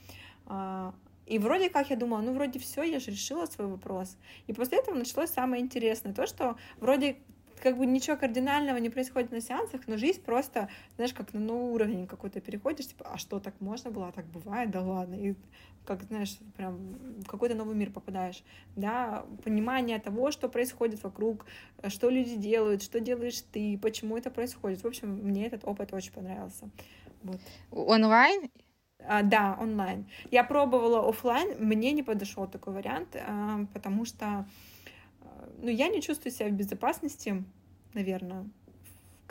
[0.47, 0.95] А,
[1.27, 4.17] и вроде как я думала, ну вроде все, я же решила свой вопрос.
[4.47, 7.17] И после этого началось самое интересное, то, что вроде
[7.63, 11.71] как бы ничего кардинального не происходит на сеансах, но жизнь просто, знаешь, как на новый
[11.73, 15.37] уровень какой-то переходишь, типа, а что, так можно было, а так бывает, да ладно, и
[15.87, 16.77] как, знаешь, прям
[17.23, 18.43] в какой-то новый мир попадаешь,
[18.75, 21.47] да, понимание того, что происходит вокруг,
[21.87, 24.83] что люди делают, что делаешь ты, почему это происходит.
[24.83, 26.69] В общем, мне этот опыт очень понравился.
[27.23, 27.41] Вот.
[27.71, 28.51] Онлайн
[28.99, 30.07] А, да, онлайн.
[30.33, 34.47] Я пробовала офлайн, мне не подошел такой вариант, а, потому что
[35.59, 37.45] ну, я не чувствую себя в безопасности,
[37.95, 38.47] наверное,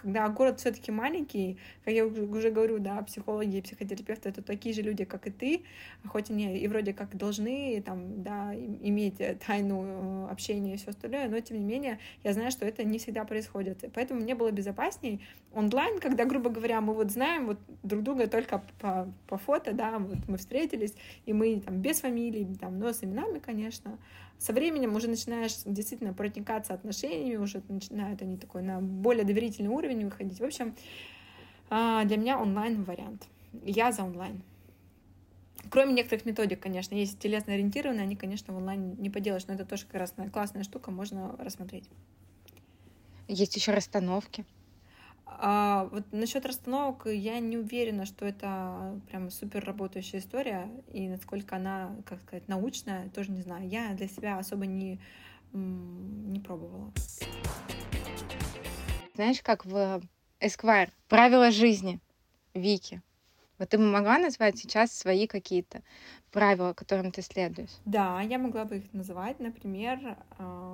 [0.01, 4.81] когда город все-таки маленький, как я уже говорю, да, психологи и психотерапевты это такие же
[4.81, 5.61] люди, как и ты,
[6.07, 11.29] хоть они и вроде как должны там, да, иметь тайну э, общения и все остальное,
[11.29, 13.83] но тем не менее я знаю, что это не всегда происходит.
[13.93, 15.21] Поэтому мне было безопасней
[15.53, 19.99] онлайн, когда, грубо говоря, мы вот знаем вот друг друга только по, по фото, да,
[19.99, 20.95] вот мы встретились,
[21.25, 23.99] и мы там без фамилий, там, но с именами, конечно,
[24.41, 30.03] со временем уже начинаешь действительно проникаться отношениями, уже начинают они такой на более доверительный уровень
[30.03, 30.39] выходить.
[30.39, 30.75] В общем,
[31.69, 33.27] а, для меня онлайн вариант.
[33.63, 34.41] Я за онлайн.
[35.69, 39.63] Кроме некоторых методик, конечно, есть телесно ориентированные, они, конечно, в онлайн не поделаешь, но это
[39.63, 41.87] тоже как раз классная штука, можно рассмотреть.
[43.27, 44.43] Есть еще расстановки.
[45.39, 51.55] А, вот насчет расстановок я не уверена, что это прям супер работающая история, и насколько
[51.55, 53.67] она, как сказать, научная, тоже не знаю.
[53.67, 54.99] Я для себя особо не,
[55.53, 56.91] не пробовала.
[59.15, 60.01] Знаешь, как в
[60.39, 61.99] Esquire правила жизни
[62.53, 63.01] Вики.
[63.57, 65.83] Вот ты бы могла назвать сейчас свои какие-то
[66.31, 67.69] правила, которым ты следуешь?
[67.85, 69.39] Да, я могла бы их называть.
[69.39, 70.70] Например, а,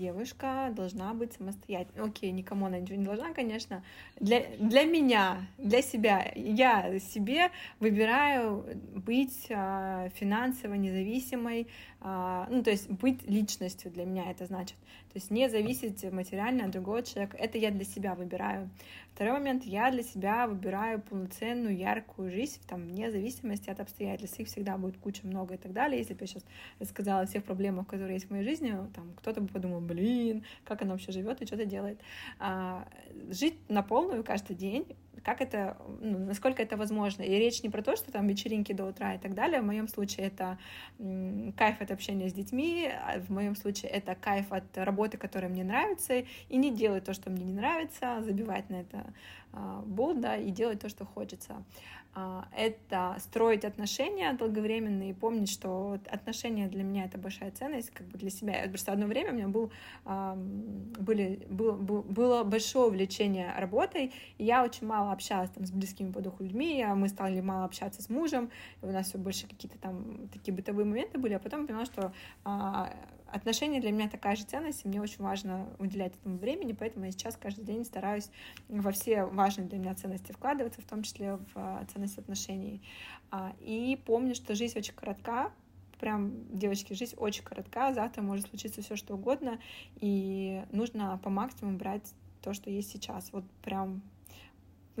[0.00, 2.08] девушка должна быть самостоятельной.
[2.08, 3.84] Окей, никому она ничего не должна, конечно.
[4.18, 11.68] Для, для меня, для себя, я себе выбираю быть а, финансово независимой,
[12.00, 14.76] а, ну, то есть быть личностью для меня это значит.
[15.12, 17.36] То есть не зависеть материально от другого человека.
[17.36, 18.70] Это я для себя выбираю.
[19.12, 24.38] Второй момент, я для себя выбираю полноценную, яркую жизнь, там, вне зависимости от обстоятельств.
[24.38, 25.98] Их всегда будет куча много и так далее.
[25.98, 26.44] Если бы я сейчас
[26.78, 30.82] рассказала о всех проблемах, которые есть в моей жизни, там, кто-то бы подумал, блин, как
[30.82, 32.00] она вообще живет и что-то делает.
[32.38, 32.86] А,
[33.30, 34.86] жить на полную каждый день
[35.24, 37.22] как это, ну, насколько это возможно.
[37.22, 39.60] И речь не про то, что там вечеринки до утра и так далее.
[39.60, 40.58] В моем случае это
[41.56, 45.64] кайф от общения с детьми, а в моем случае это кайф от работы, которая мне
[45.64, 46.14] нравится,
[46.48, 49.04] и не делать то, что мне не нравится, забивать на это
[49.52, 51.64] а, болт, да, и делать то, что хочется.
[52.12, 58.06] А, это строить отношения долговременные и помнить, что отношения для меня это большая ценность, как
[58.08, 58.64] бы для себя.
[58.68, 59.70] Просто одно время у меня был,
[60.04, 66.20] были, было, было большое увлечение работой, и я очень мало общалась там с близкими по
[66.20, 68.50] духу людьми, мы стали мало общаться с мужем,
[68.82, 72.12] и у нас все больше какие-то там такие бытовые моменты были, а потом поняла, что
[72.44, 72.92] а,
[73.32, 77.12] отношения для меня такая же ценность, и мне очень важно уделять этому времени, поэтому я
[77.12, 78.30] сейчас каждый день стараюсь
[78.68, 82.82] во все важные для меня ценности вкладываться, в том числе в а, ценность отношений.
[83.30, 85.52] А, и помню, что жизнь очень коротка,
[86.00, 89.60] прям, девочки, жизнь очень коротка, завтра может случиться все что угодно,
[90.00, 93.32] и нужно по максимуму брать то, что есть сейчас.
[93.32, 94.02] Вот прям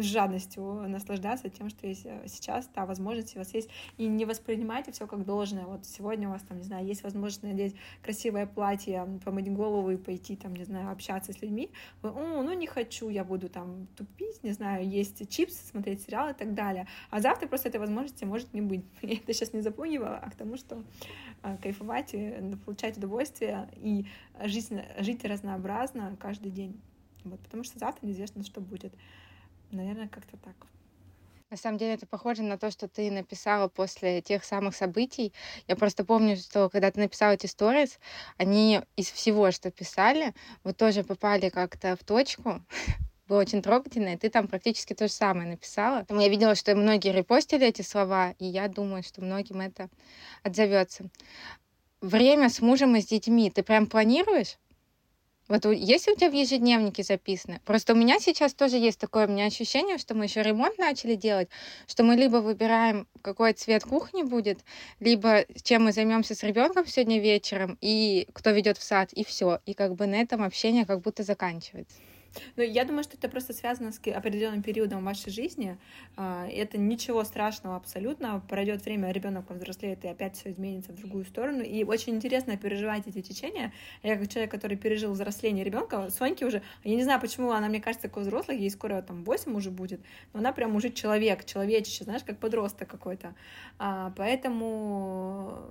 [0.02, 4.24] с жадностью наслаждаться тем, что есть э, сейчас, та возможность у вас есть, и не
[4.24, 5.64] воспринимайте все как должное.
[5.66, 9.96] Вот сегодня у вас там, не знаю, есть возможность надеть красивое платье, помыть голову и
[9.96, 11.70] пойти там, не знаю, общаться с людьми.
[12.02, 16.32] Вы, о, ну не хочу, я буду там тупить, не знаю, есть чипсы, смотреть сериалы
[16.32, 16.86] и так далее.
[17.10, 18.84] А завтра просто этой возможности может не быть.
[19.02, 20.82] Я это сейчас не запугиваю, а к тому, что
[21.42, 22.34] э, кайфовать, и
[22.64, 24.06] получать удовольствие и
[24.44, 26.80] жизнь, жить разнообразно каждый день.
[27.24, 28.94] Вот, потому что завтра неизвестно, что будет.
[29.72, 30.54] Наверное, как-то так.
[31.50, 35.32] На самом деле это похоже на то, что ты написала после тех самых событий.
[35.66, 37.98] Я просто помню, что когда ты написала эти сторис,
[38.36, 42.62] они из всего, что писали, вот тоже попали как-то в точку.
[43.28, 46.06] Было очень трогательно, и ты там практически то же самое написала.
[46.08, 49.88] Я видела, что многие репостили эти слова, и я думаю, что многим это
[50.44, 51.10] отзовется.
[52.00, 54.56] Время с мужем и с детьми ты прям планируешь?
[55.50, 57.60] Вот есть у тебя в ежедневнике записано?
[57.64, 61.16] Просто у меня сейчас тоже есть такое у меня ощущение, что мы еще ремонт начали
[61.16, 61.48] делать,
[61.88, 64.60] что мы либо выбираем, какой цвет кухни будет,
[65.00, 69.58] либо чем мы займемся с ребенком сегодня вечером, и кто ведет в сад, и все.
[69.66, 71.96] И как бы на этом общение как будто заканчивается.
[72.56, 75.78] Ну, я думаю, что это просто связано с определенным периодом вашей жизни.
[76.16, 78.42] А, это ничего страшного абсолютно.
[78.48, 81.62] Пройдет время, ребенок повзрослеет, и опять все изменится в другую сторону.
[81.62, 83.72] И очень интересно переживать эти течения.
[84.02, 87.80] Я как человек, который пережил взросление ребенка, Соньки уже, я не знаю, почему она, мне
[87.80, 90.00] кажется, такой взрослой, ей скоро там 8 уже будет,
[90.32, 93.34] но она прям уже человек, человечище, знаешь, как подросток какой-то.
[93.78, 95.70] А, поэтому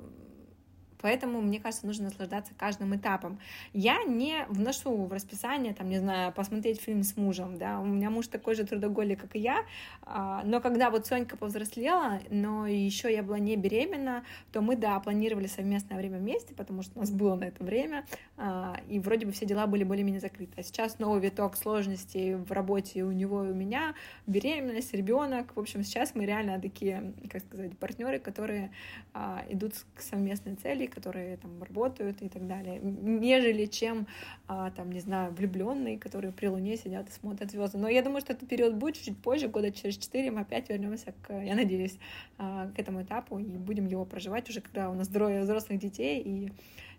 [1.02, 3.40] Поэтому, мне кажется, нужно наслаждаться каждым этапом.
[3.74, 8.10] Я не вношу в расписание, там, не знаю, посмотреть фильм с мужем, да, у меня
[8.10, 9.66] муж такой же трудоголик, как и я,
[10.02, 15.00] а, но когда вот Сонька повзрослела, но еще я была не беременна, то мы, да,
[15.00, 18.06] планировали совместное время вместе, потому что у нас было на это время,
[18.38, 20.54] а, и вроде бы все дела были более-менее закрыты.
[20.58, 23.96] А сейчас новый виток сложностей в работе у него и у меня,
[24.28, 28.72] беременность, ребенок, в общем, сейчас мы реально такие, как сказать, партнеры, которые
[29.14, 34.08] а, идут к совместной цели, которые там работают и так далее, нежели чем
[34.48, 37.78] а, там, не знаю, влюбленные, которые при Луне сидят и смотрят звезды.
[37.78, 41.14] Но я думаю, что этот период будет чуть позже, года через четыре мы опять вернемся
[41.22, 41.98] к, я надеюсь,
[42.38, 46.22] а, к этому этапу и будем его проживать уже, когда у нас здоровье взрослых детей
[46.22, 46.52] и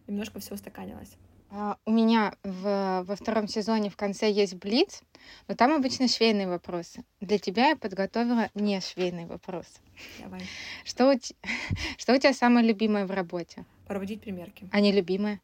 [0.06, 1.16] немножко все устаканилось.
[1.52, 5.02] А, у меня в, во втором сезоне в конце есть блиц,
[5.48, 7.04] но там обычно швейные вопросы.
[7.20, 9.80] Для тебя я подготовила не швейные вопросы.
[10.20, 10.42] Давай.
[10.84, 11.14] Что у,
[11.98, 13.64] что у тебя самое любимое в работе?
[13.88, 14.68] Проводить примерки.
[14.70, 15.40] А не любимое?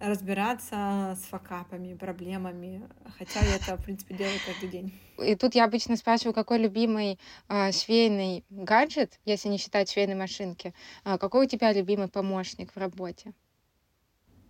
[0.00, 2.82] разбираться с факапами, проблемами,
[3.18, 4.92] хотя я это, в принципе, делаю каждый день.
[5.22, 10.74] И тут я обычно спрашиваю, какой любимый э, швейный гаджет, если не считать швейной машинки,
[11.04, 13.32] э, какой у тебя любимый помощник в работе?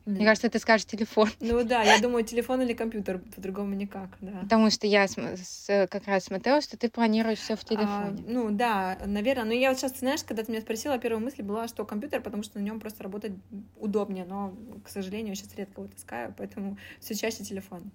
[0.07, 1.31] Мне кажется, ты скажешь телефон.
[1.41, 4.41] Ну да, я думаю, телефон или компьютер, по-другому никак, да.
[4.43, 7.89] Потому что я с, с, как раз смотрела, что ты планируешь все в а, телефоне.
[7.89, 9.45] А, ну да, наверное.
[9.45, 12.43] Но я вот сейчас, знаешь, когда ты меня спросила, первая мысль была, что компьютер, потому
[12.43, 13.33] что на нем просто работать
[13.79, 17.91] удобнее, но, к сожалению, сейчас редко его таскаю, поэтому все чаще телефон.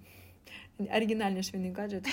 [0.90, 2.06] Оригинальный швейный гаджет.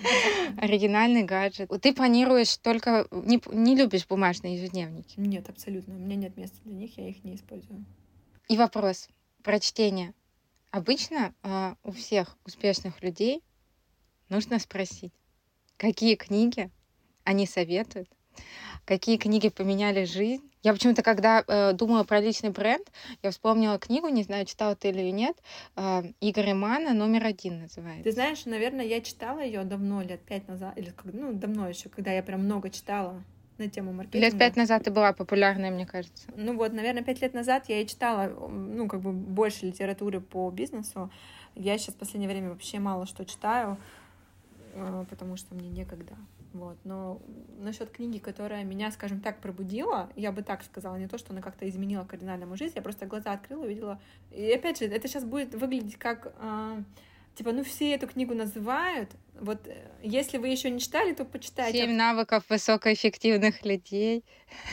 [0.56, 1.70] Оригинальный гаджет.
[1.82, 3.06] Ты планируешь только...
[3.10, 5.20] Не, не любишь бумажные ежедневники?
[5.20, 5.94] Нет, абсолютно.
[5.94, 7.84] У меня нет места для них, я их не использую.
[8.48, 9.08] И вопрос
[9.46, 10.12] про чтение.
[10.72, 13.44] Обычно э, у всех успешных людей
[14.28, 15.12] нужно спросить,
[15.76, 16.68] какие книги
[17.22, 18.08] они советуют,
[18.84, 20.42] какие книги поменяли жизнь.
[20.64, 22.90] Я почему-то, когда э, думала про личный бренд,
[23.22, 25.40] я вспомнила книгу, не знаю, читала ты или нет,
[25.76, 28.02] э, Игоря Мана «Номер один» называется.
[28.02, 32.10] Ты знаешь, наверное, я читала ее давно, лет пять назад, или ну, давно еще, когда
[32.10, 33.22] я прям много читала
[33.58, 34.26] на тему маркетинга.
[34.26, 36.28] Лет пять назад ты была популярная, мне кажется.
[36.36, 40.50] Ну вот, наверное, пять лет назад я и читала, ну, как бы больше литературы по
[40.50, 41.10] бизнесу.
[41.54, 43.78] Я сейчас в последнее время вообще мало что читаю,
[44.74, 46.14] э, потому что мне некогда.
[46.52, 46.78] Вот.
[46.84, 47.20] Но
[47.58, 51.42] насчет книги, которая меня, скажем так, пробудила, я бы так сказала, не то, что она
[51.42, 54.00] как-то изменила кардинально мою жизнь, я просто глаза открыла, увидела.
[54.30, 56.82] И опять же, это сейчас будет выглядеть как э,
[57.36, 59.10] типа, ну все эту книгу называют,
[59.40, 61.78] вот э, если вы еще не читали, то почитайте.
[61.78, 64.24] Семь навыков высокоэффективных людей.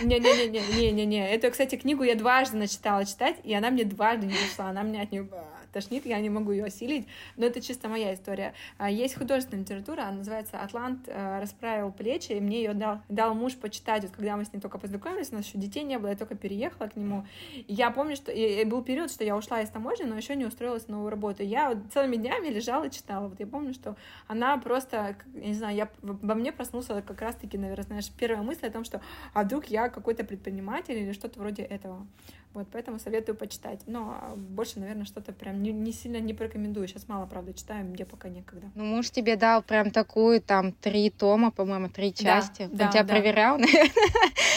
[0.01, 1.29] Не-не-не-не-не-не.
[1.29, 4.69] Эту, кстати, книгу я дважды начитала читать, и она мне дважды не зашла.
[4.69, 5.27] Она меня от нее
[5.73, 8.53] тошнит, я не могу ее осилить, но это чисто моя история.
[8.77, 13.33] А, есть художественная литература, она называется «Атлант э, расправил плечи», и мне ее дал, дал
[13.35, 16.09] муж почитать, вот когда мы с ним только познакомились, у нас еще детей не было,
[16.09, 17.25] я только переехала к нему.
[17.67, 20.87] Я помню, что и был период, что я ушла из таможни, но еще не устроилась
[20.87, 21.43] на новую работу.
[21.43, 23.27] Я вот целыми днями лежала и читала.
[23.27, 23.95] Вот я помню, что
[24.27, 28.67] она просто, я не знаю, я во мне проснулся как раз-таки, наверное, знаешь, первая мысль
[28.67, 29.01] о том, что
[29.33, 32.05] а вдруг я какой-то предприниматель или что-то вроде этого.
[32.53, 33.81] Вот, поэтому советую почитать.
[33.87, 36.87] Но больше, наверное, что-то прям не, не сильно не порекомендую.
[36.87, 38.69] Сейчас мало, правда, читаю, мне пока некогда.
[38.75, 42.69] Ну, муж тебе дал прям такую, там, три тома, по-моему, три части.
[42.71, 43.13] Да, Он да, тебя да.
[43.13, 43.91] проверял, наверное?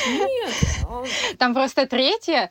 [0.08, 1.38] Нет.
[1.38, 2.50] Там просто третья,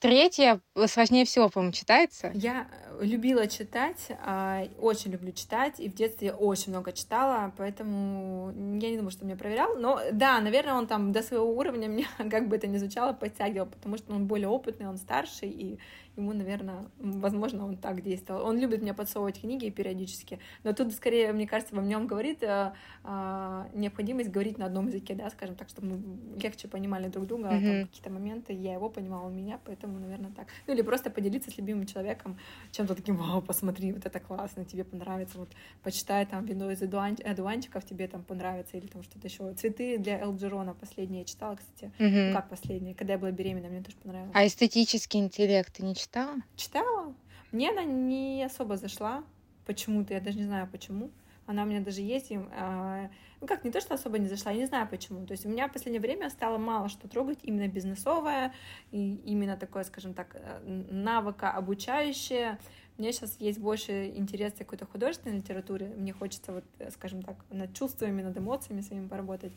[0.00, 2.30] третья сложнее всего, по-моему, читается.
[2.34, 2.66] Я
[3.00, 8.90] любила читать, а, очень люблю читать, и в детстве я очень много читала, поэтому я
[8.90, 12.48] не думаю, что меня проверял, но да, наверное, он там до своего уровня меня, как
[12.48, 15.78] бы это ни звучало, подтягивал, потому что он более опытный, он старше, и
[16.16, 18.46] ему, наверное, возможно, он так действовал.
[18.46, 22.72] Он любит мне подсовывать книги периодически, но тут скорее, мне кажется, во нем говорит э,
[23.04, 27.48] э, необходимость говорить на одном языке, да, скажем так, чтобы мы легче понимали друг друга,
[27.48, 27.78] mm-hmm.
[27.78, 30.48] там какие-то моменты, я его понимала, он меня, поэтому, наверное, так.
[30.66, 32.38] Ну или просто поделиться с любимым человеком
[32.70, 35.50] чем-то таким, вау, посмотри, вот это классно, тебе понравится, вот
[35.82, 39.52] почитай там вино из одуванчиков, тебе там понравится, или там что-то еще.
[39.54, 42.28] Цветы для Элджерона последние я читала, кстати, mm-hmm.
[42.28, 44.32] ну, как последние, когда я была беременна, мне тоже понравилось.
[44.34, 46.36] А эстетический интеллект ты не читала?
[46.56, 47.14] Читала.
[47.52, 49.24] Мне она не особо зашла.
[49.66, 51.10] Почему-то, я даже не знаю почему.
[51.46, 53.08] Она у меня даже есть, э,
[53.40, 55.26] ну как, не то, что особо не зашла, я не знаю почему.
[55.26, 58.52] То есть у меня в последнее время стало мало что трогать, именно бизнесовое,
[58.92, 62.58] и именно такое, скажем так, э, навыка обучающее.
[62.96, 65.88] Мне сейчас есть больше интерес к какой-то художественной литературе.
[65.96, 69.52] Мне хочется, вот, э, скажем так, над чувствами, над эмоциями своими поработать.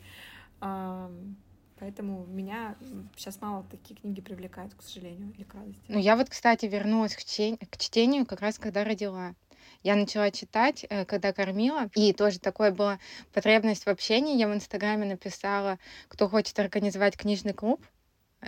[1.80, 2.76] Поэтому меня
[3.16, 5.80] сейчас мало такие книги привлекают, к сожалению, или к радости.
[5.88, 7.56] Ну, я вот, кстати, вернулась к, чтень...
[7.56, 9.34] к чтению как раз когда родила.
[9.82, 12.98] Я начала читать, э, когда кормила, и тоже такое была
[13.32, 14.36] потребность в общении.
[14.36, 17.84] Я в Инстаграме написала, кто хочет организовать книжный клуб.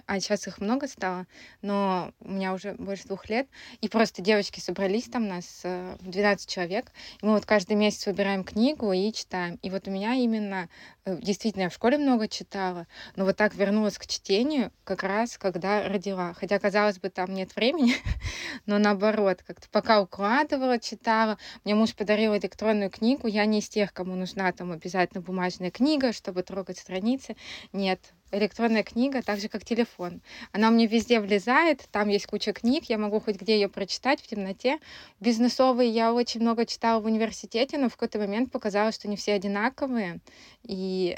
[0.07, 1.27] А сейчас их много стало,
[1.63, 3.49] но у меня уже больше двух лет,
[3.81, 6.05] и просто девочки собрались там, нас 12
[6.49, 9.59] э, человек, и мы вот каждый месяц выбираем книгу и читаем.
[9.63, 10.69] И вот у меня именно,
[11.05, 12.87] э, действительно, я в школе много читала,
[13.17, 16.35] но вот так вернулась к чтению как раз, когда родила.
[16.35, 17.95] Хотя, казалось бы, там нет времени,
[18.67, 21.37] но наоборот, как-то пока укладывала, читала.
[21.65, 26.13] Мне муж подарил электронную книгу, я не из тех, кому нужна там обязательно бумажная книга,
[26.13, 27.37] чтобы трогать страницы.
[27.73, 30.21] Нет, электронная книга, так же как телефон.
[30.53, 34.21] Она у меня везде влезает, там есть куча книг, я могу хоть где ее прочитать
[34.21, 34.79] в темноте.
[35.21, 39.33] Бизнесовые я очень много читала в университете, но в какой-то момент показалось, что не все
[39.35, 40.21] одинаковые.
[40.65, 41.17] И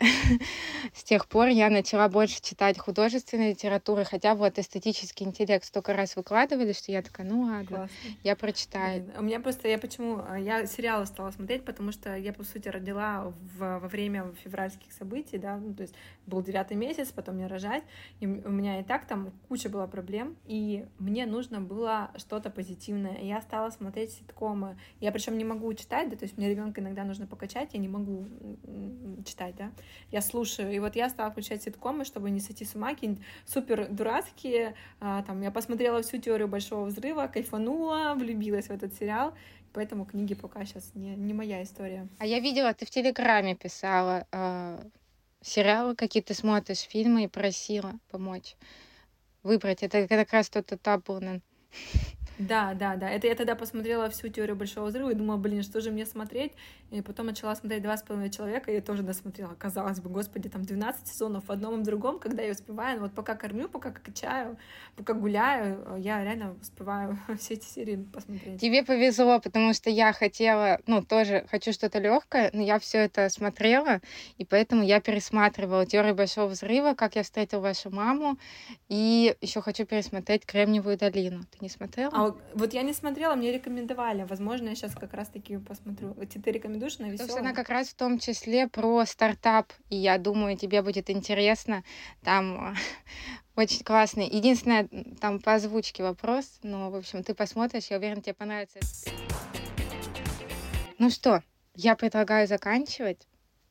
[0.95, 6.17] с тех пор я начала больше читать художественной литературы, хотя вот эстетический интеллект столько раз
[6.17, 8.11] выкладывали, что я такая, ну ладно, Классно.
[8.23, 9.11] я прочитаю.
[9.19, 12.69] У меня просто, я почему, а, я сериалы стала смотреть, потому что я, по сути,
[12.69, 15.95] родила в, во время февральских событий, да, ну, то есть
[16.27, 17.83] был девятый месяц, потом мне рожать,
[18.21, 23.19] и у меня и так там куча была проблем, и мне нужно было что-то позитивное.
[23.21, 24.77] Я стала смотреть ситкомы.
[25.01, 27.89] Я причем не могу читать, да, то есть мне ребенка иногда нужно покачать, я не
[27.89, 28.27] могу
[29.25, 29.73] читать, да.
[30.11, 30.73] Я слушаю.
[30.73, 34.75] И вот я стала включать ситкомы, чтобы не сойти с ума, какие-нибудь супер дурацкие.
[35.01, 39.35] А, там я посмотрела всю теорию большого взрыва, кайфанула, влюбилась в этот сериал.
[39.73, 42.07] Поэтому книги пока сейчас не, не моя история.
[42.19, 44.83] А я видела, ты в Телеграме писала э,
[45.43, 48.57] сериалы какие-то смотришь, фильмы и просила помочь
[49.43, 49.83] выбрать.
[49.83, 51.43] Это как раз тот этап был, наверное.
[52.49, 53.11] Да, да, да.
[53.11, 56.53] Это я тогда посмотрела всю теорию большого взрыва и думала, блин, что же мне смотреть?
[56.91, 59.55] И потом начала смотреть два с половиной человека, и я тоже досмотрела.
[59.55, 62.99] Казалось бы, господи, там 12 сезонов в одном и в другом, когда я успеваю.
[62.99, 64.59] Но вот пока кормлю, пока качаю,
[64.97, 68.61] пока гуляю, я реально успеваю все эти серии посмотреть.
[68.61, 73.29] Тебе повезло, потому что я хотела, ну, тоже хочу что-то легкое, но я все это
[73.29, 74.01] смотрела,
[74.39, 78.39] и поэтому я пересматривала теорию большого взрыва, как я встретил вашу маму,
[78.89, 81.43] и еще хочу пересмотреть Кремниевую долину.
[81.51, 82.13] Ты не смотрела?
[82.13, 84.25] А вот я не смотрела, мне рекомендовали.
[84.25, 86.15] Возможно, я сейчас как раз-таки посмотрю.
[86.15, 87.39] Ты, ты рекомендуешь на веселом?
[87.39, 91.85] Она как раз в том числе про стартап, и я думаю, тебе будет интересно.
[92.23, 92.77] Там
[93.57, 94.29] очень классный.
[94.29, 94.89] Единственное,
[95.21, 98.79] там по озвучке вопрос, но, в общем, ты посмотришь, я уверена, тебе понравится.
[100.99, 101.43] Ну что,
[101.75, 103.27] я предлагаю заканчивать.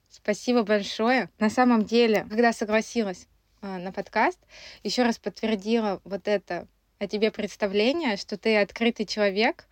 [0.09, 1.30] Спасибо большое.
[1.39, 3.28] На самом деле, когда согласилась
[3.62, 4.39] э, на подкаст,
[4.84, 6.68] еще раз подтвердила вот это
[7.02, 9.66] о тебе представление, что ты открытый человек,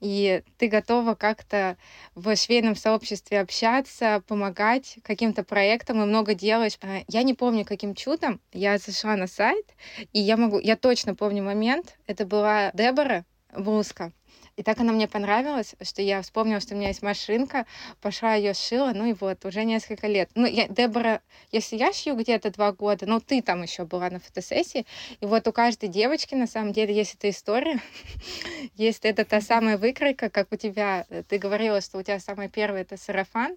[0.00, 1.76] и ты готова как-то
[2.14, 6.78] в швейном сообществе общаться, помогать каким-то проектам и много делаешь.
[6.80, 9.66] А, я не помню, каким чудом я зашла на сайт,
[10.14, 14.12] и я могу, я точно помню момент, это была Дебора Блузка.
[14.56, 17.66] И так она мне понравилась, что я вспомнила, что у меня есть машинка,
[18.00, 20.30] пошла ее шила, ну и вот, уже несколько лет.
[20.34, 24.20] Ну, я, Дебора, если я шью где-то два года, ну, ты там еще была на
[24.20, 24.86] фотосессии,
[25.20, 27.80] и вот у каждой девочки, на самом деле, есть эта история,
[28.76, 32.82] есть это та самая выкройка, как у тебя, ты говорила, что у тебя самая первая
[32.82, 33.56] это сарафан,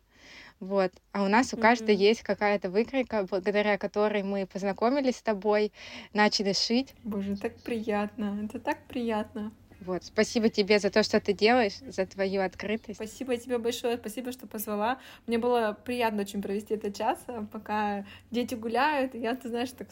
[0.60, 0.91] вот.
[1.12, 2.10] А у нас у каждой mm-hmm.
[2.10, 5.72] есть какая-то выкройка, благодаря которой мы познакомились с тобой,
[6.14, 6.95] начали шить.
[7.04, 8.39] Боже, так приятно.
[8.43, 9.52] Это так приятно.
[9.88, 10.03] Вот.
[10.03, 12.95] Спасибо тебе за то, что ты делаешь, за твою открытость.
[12.95, 14.99] Спасибо тебе большое, спасибо, что позвала.
[15.27, 19.15] Мне было приятно очень провести этот час, а, пока дети гуляют.
[19.15, 19.88] Я, ты знаешь, так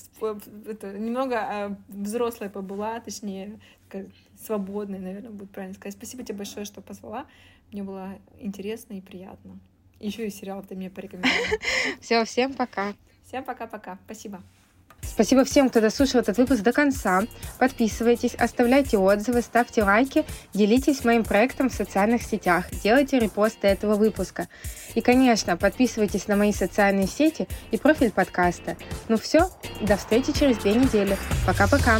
[0.68, 3.58] это, немного а, взрослая побыла, точнее,
[4.44, 5.94] свободной, наверное, будет правильно сказать.
[5.94, 7.26] Спасибо тебе большое, что позвала.
[7.72, 9.58] Мне было интересно и приятно.
[10.02, 11.58] Еще и сериал ты мне порекомендовала.
[12.02, 12.94] Все, всем пока.
[13.24, 13.98] Всем пока-пока.
[14.04, 14.44] Спасибо.
[15.08, 17.24] Спасибо всем, кто дослушал этот выпуск до конца.
[17.58, 24.48] Подписывайтесь, оставляйте отзывы, ставьте лайки, делитесь моим проектом в социальных сетях, делайте репосты этого выпуска.
[24.94, 28.78] И, конечно, подписывайтесь на мои социальные сети и профиль подкаста.
[29.08, 29.50] Ну все,
[29.82, 31.18] до встречи через две недели.
[31.46, 32.00] Пока-пока.